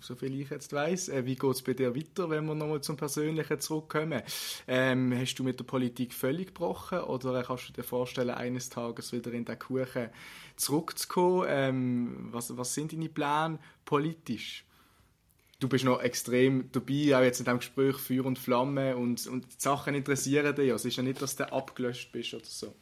so 0.00 0.14
viel 0.14 0.40
ich 0.40 0.50
jetzt 0.50 0.72
weiß. 0.72 1.08
Äh, 1.10 1.24
wie 1.26 1.36
geht 1.36 1.50
es 1.50 1.62
bei 1.62 1.74
dir 1.74 1.94
weiter, 1.94 2.30
wenn 2.30 2.46
wir 2.46 2.54
nochmal 2.54 2.80
zum 2.80 2.96
Persönlichen 2.96 3.60
zurückkommen? 3.60 4.22
Ähm, 4.66 5.14
hast 5.18 5.36
du 5.36 5.44
mit 5.44 5.58
der 5.58 5.64
Politik 5.64 6.14
völlig 6.14 6.48
gebrochen 6.48 7.00
oder 7.00 7.42
kannst 7.42 7.68
du 7.68 7.72
dir 7.72 7.82
vorstellen, 7.82 8.30
eines 8.30 8.68
Tages 8.68 9.12
wieder 9.12 9.32
in 9.32 9.44
den 9.44 9.58
Kuchen 9.58 10.10
zurückzukommen? 10.56 11.46
Ähm, 11.48 12.28
was, 12.32 12.56
was 12.56 12.74
sind 12.74 12.92
deine 12.92 13.08
Pläne 13.08 13.58
politisch? 13.84 14.64
Du 15.58 15.68
bist 15.68 15.84
noch 15.84 16.02
extrem 16.02 16.70
dabei, 16.72 17.16
auch 17.16 17.22
jetzt 17.22 17.40
in 17.40 17.46
diesem 17.46 17.58
Gespräch 17.58 17.96
Feuer 17.96 18.26
und 18.26 18.38
Flamme 18.38 18.96
und, 18.96 19.26
und 19.26 19.44
die 19.46 19.56
Sachen 19.56 19.94
interessieren 19.94 20.54
dich. 20.54 20.70
Also 20.70 20.86
es 20.88 20.92
ist 20.92 20.96
ja 20.96 21.02
nicht, 21.02 21.22
dass 21.22 21.36
du 21.36 21.50
abgelöscht 21.50 22.12
bist 22.12 22.34
oder 22.34 22.44
so. 22.44 22.74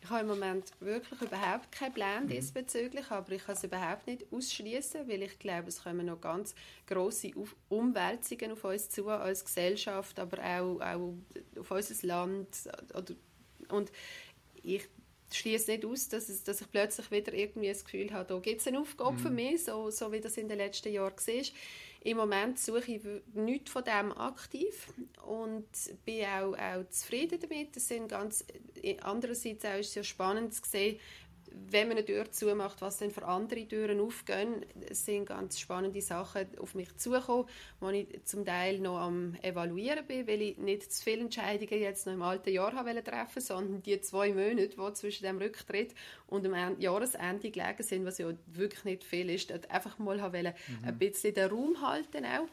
Ich 0.00 0.10
habe 0.10 0.20
im 0.20 0.28
Moment 0.28 0.70
wirklich 0.80 1.20
überhaupt 1.20 1.72
keinen 1.72 1.92
Plan 1.92 2.24
mhm. 2.24 2.28
diesbezüglich, 2.28 3.10
aber 3.10 3.32
ich 3.32 3.44
kann 3.44 3.56
es 3.56 3.64
überhaupt 3.64 4.06
nicht 4.06 4.26
ausschließen, 4.32 5.08
weil 5.08 5.22
ich 5.22 5.38
glaube, 5.38 5.68
es 5.68 5.82
kommen 5.82 6.06
noch 6.06 6.20
ganz 6.20 6.54
große 6.86 7.32
Umwälzungen 7.68 8.52
auf 8.52 8.64
uns 8.64 8.88
zu 8.90 9.08
als 9.08 9.44
Gesellschaft, 9.44 10.18
aber 10.18 10.38
auch, 10.42 10.80
auch 10.80 11.14
auf 11.58 11.70
unser 11.70 12.06
Land. 12.06 12.48
Und 13.68 13.92
ich 14.62 14.88
schließe 15.32 15.72
nicht 15.72 15.84
aus, 15.84 16.08
dass, 16.08 16.28
es, 16.28 16.42
dass 16.42 16.60
ich 16.60 16.70
plötzlich 16.70 17.10
wieder 17.10 17.32
irgendwie 17.32 17.68
das 17.68 17.84
Gefühl 17.84 18.12
habe, 18.12 18.26
da 18.26 18.38
gibt 18.38 18.60
es 18.60 18.66
eine 18.66 18.80
Aufgabe 18.80 19.12
mhm. 19.12 19.18
für 19.18 19.30
mich, 19.30 19.64
so, 19.64 19.90
so 19.90 20.10
wie 20.12 20.20
das 20.20 20.36
in 20.36 20.48
den 20.48 20.58
letzten 20.58 20.92
Jahren 20.92 21.14
war. 21.14 21.44
Im 22.00 22.16
Moment 22.16 22.58
suche 22.60 22.92
ich 22.92 23.02
nichts 23.34 23.72
von 23.72 23.82
dem 23.82 24.16
aktiv 24.16 24.86
und 25.26 25.66
bin 26.04 26.24
auch, 26.26 26.56
auch 26.56 26.88
zufrieden 26.90 27.40
damit. 27.40 27.74
Das 27.74 27.88
sind 27.88 28.08
ganz, 28.08 28.44
andererseits 29.02 29.64
auch 29.64 29.78
ist 29.78 29.88
es 29.88 29.94
ja 29.94 30.02
spannend 30.04 30.54
zu 30.54 30.62
sehen, 30.64 30.98
wenn 31.70 31.88
man 31.88 31.96
eine 31.96 32.06
Tür 32.06 32.30
zumacht, 32.30 32.80
was 32.80 32.98
dann 32.98 33.10
für 33.10 33.26
andere 33.26 33.66
Türen 33.66 34.00
aufgehen, 34.00 34.64
es 34.88 35.04
sind 35.04 35.26
ganz 35.26 35.58
spannende 35.58 36.00
Sachen 36.00 36.46
auf 36.58 36.74
mich 36.74 36.96
zugekommen, 36.96 37.46
wo 37.80 37.88
ich 37.90 38.06
zum 38.24 38.44
Teil 38.44 38.78
noch 38.78 38.98
am 38.98 39.34
evaluieren 39.42 40.06
bin, 40.06 40.26
weil 40.26 40.42
ich 40.42 40.58
nicht 40.58 40.92
zu 40.92 41.02
viele 41.02 41.22
Entscheidungen 41.22 41.80
jetzt 41.80 42.06
noch 42.06 42.14
im 42.14 42.22
alten 42.22 42.50
Jahr 42.50 42.72
habe 42.72 43.02
treffen 43.02 43.40
sondern 43.40 43.82
die 43.82 44.00
zwei 44.00 44.32
Monate, 44.32 44.68
die 44.68 44.92
zwischen 44.94 45.24
dem 45.24 45.38
Rücktritt 45.38 45.94
und 46.26 46.44
dem 46.44 46.54
Jahresende 46.78 47.50
gelegen 47.50 47.82
sind, 47.82 48.04
was 48.04 48.18
ja 48.18 48.32
wirklich 48.46 48.84
nicht 48.84 49.04
viel 49.04 49.30
ist, 49.30 49.52
einfach 49.70 49.98
mal 49.98 50.18
mhm. 50.18 50.52
ein 50.84 50.98
bisschen 50.98 51.34
den 51.34 51.50
Raum 51.50 51.80
halten 51.80 52.24
auch. 52.24 52.48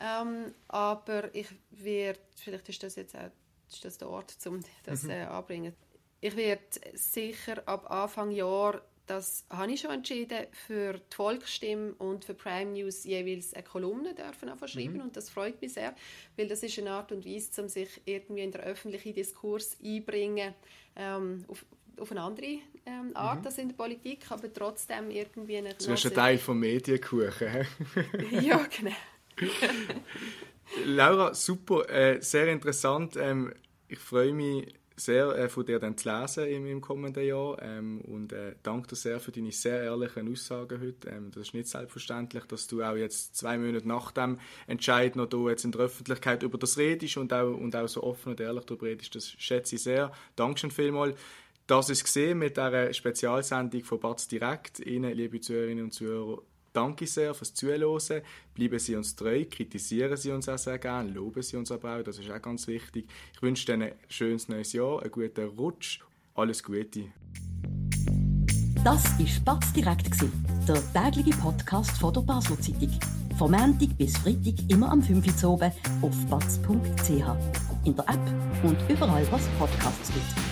Ähm, 0.00 0.54
aber 0.68 1.34
ich 1.34 1.48
werde, 1.70 2.20
vielleicht 2.36 2.68
ist 2.68 2.82
das 2.82 2.96
jetzt 2.96 3.16
auch 3.16 3.30
ist 3.70 3.84
das 3.84 3.98
der 3.98 4.08
Ort, 4.08 4.34
um 4.46 4.60
das 4.84 5.04
mhm. 5.04 5.10
äh, 5.10 5.22
anbringen 5.24 5.74
ich 6.20 6.36
werde 6.36 6.62
sicher 6.94 7.62
ab 7.66 7.90
Anfang 7.90 8.30
Jahr, 8.30 8.82
das 9.06 9.46
habe 9.50 9.72
ich 9.72 9.80
schon 9.80 9.92
entschieden, 9.92 10.46
für 10.52 10.94
die 10.94 11.14
Volksstimme 11.14 11.94
und 11.98 12.24
für 12.24 12.34
Prime 12.34 12.72
News 12.72 13.04
jeweils 13.04 13.54
eine 13.54 13.62
Kolumne 13.62 14.14
dürfen 14.14 14.50
schreiben 14.68 14.94
mhm. 14.94 15.00
und 15.00 15.16
das 15.16 15.30
freut 15.30 15.60
mich 15.62 15.74
sehr, 15.74 15.94
weil 16.36 16.48
das 16.48 16.62
ist 16.62 16.78
eine 16.78 16.90
Art 16.90 17.12
und 17.12 17.24
Weise, 17.24 17.62
um 17.62 17.68
sich 17.68 17.88
irgendwie 18.04 18.42
in 18.42 18.50
den 18.50 18.60
öffentlichen 18.60 19.14
Diskurs 19.14 19.76
einbringen, 19.82 20.54
ähm, 20.96 21.44
auf, 21.48 21.64
auf 21.98 22.10
eine 22.10 22.20
andere 22.20 22.58
ähm, 22.84 23.12
Art 23.14 23.40
mhm. 23.40 23.46
als 23.46 23.58
in 23.58 23.68
der 23.68 23.76
Politik, 23.76 24.30
aber 24.30 24.52
trotzdem 24.52 25.10
irgendwie 25.10 25.56
eine... 25.56 25.74
Du 25.74 25.86
bist 25.86 26.04
ein 26.04 26.14
Teil 26.14 26.38
vom 26.38 26.58
Medienkuchen. 26.58 27.66
ja, 28.42 28.66
genau. 28.76 28.96
Laura, 30.84 31.34
super, 31.34 31.88
äh, 31.88 32.20
sehr 32.20 32.48
interessant. 32.48 33.16
Ähm, 33.16 33.52
ich 33.88 33.98
freue 33.98 34.32
mich 34.32 34.74
sehr 35.00 35.28
äh, 35.36 35.48
von 35.48 35.64
dir 35.64 35.78
dann 35.78 35.96
zu 35.96 36.08
lesen 36.08 36.46
im, 36.46 36.66
im 36.66 36.80
kommenden 36.80 37.24
Jahr 37.24 37.60
ähm, 37.62 38.00
und 38.02 38.32
äh, 38.32 38.54
danke 38.62 38.88
dir 38.88 38.96
sehr 38.96 39.20
für 39.20 39.32
deine 39.32 39.52
sehr 39.52 39.82
ehrlichen 39.82 40.30
Aussagen 40.30 40.80
heute. 40.80 41.08
Ähm, 41.08 41.30
das 41.30 41.48
ist 41.48 41.54
nicht 41.54 41.68
selbstverständlich, 41.68 42.44
dass 42.44 42.66
du 42.66 42.82
auch 42.82 42.96
jetzt 42.96 43.36
zwei 43.36 43.58
Monate 43.58 43.86
nach 43.86 44.10
dem 44.12 44.38
Entscheid 44.66 45.16
noch 45.16 45.28
du 45.28 45.48
jetzt 45.48 45.64
in 45.64 45.72
der 45.72 45.82
Öffentlichkeit 45.82 46.42
über 46.42 46.58
das 46.58 46.78
redest 46.78 47.16
und 47.16 47.32
auch, 47.32 47.54
und 47.54 47.74
auch 47.76 47.88
so 47.88 48.02
offen 48.02 48.30
und 48.30 48.40
ehrlich 48.40 48.64
darüber 48.64 48.86
redest. 48.86 49.14
Das 49.14 49.30
schätze 49.30 49.76
ich 49.76 49.82
sehr. 49.82 50.12
Dankeschön 50.36 50.70
vielmals. 50.70 51.18
Das 51.66 51.90
ist 51.90 52.04
gesehen 52.04 52.38
mit 52.38 52.56
dieser 52.56 52.92
Spezialsendung 52.94 53.84
von 53.84 54.00
Batz 54.00 54.26
Direkt. 54.26 54.80
Ihnen, 54.80 55.12
liebe 55.12 55.40
Zuhörerinnen 55.40 55.84
und 55.84 55.92
Zuhörer, 55.92 56.42
danke 56.72 57.06
sehr 57.06 57.34
fürs 57.34 57.54
Zuhören. 57.54 58.22
Bleiben 58.54 58.78
Sie 58.78 58.96
uns 58.96 59.14
treu, 59.14 59.44
kritisieren 59.44 60.16
Sie 60.16 60.30
uns 60.30 60.48
auch 60.48 60.58
sehr 60.58 60.78
gerne, 60.78 61.10
loben 61.10 61.42
Sie 61.42 61.56
uns 61.56 61.70
aber 61.70 61.98
auch, 61.98 62.02
das 62.02 62.18
ist 62.18 62.30
auch 62.30 62.42
ganz 62.42 62.66
wichtig. 62.66 63.06
Ich 63.34 63.42
wünsche 63.42 63.72
Ihnen 63.72 63.82
ein 63.82 63.92
schönes 64.08 64.48
neues 64.48 64.72
Jahr, 64.72 65.02
einen 65.02 65.10
guten 65.10 65.48
Rutsch, 65.48 66.00
alles 66.34 66.62
Gute. 66.62 67.06
Das 68.84 69.18
war 69.18 69.26
Spatz 69.26 69.72
direkt, 69.72 70.08
der 70.68 70.92
tägliche 70.92 71.36
Podcast 71.38 71.90
von 71.98 72.14
der 72.14 72.20
Basel 72.20 72.58
Zeitung. 72.58 72.90
Vom 73.36 73.50
Montag 73.52 73.96
bis 73.96 74.16
Freitag 74.18 74.54
immer 74.68 74.90
am 74.90 75.02
5 75.02 75.44
Uhr 75.44 75.50
oben 75.50 75.72
auf 76.02 76.26
batz.ch. 76.26 77.10
In 77.84 77.94
der 77.94 78.08
App 78.08 78.64
und 78.64 78.78
überall, 78.88 79.26
was 79.30 79.46
Podcasts 79.58 80.12
gibt. 80.12 80.47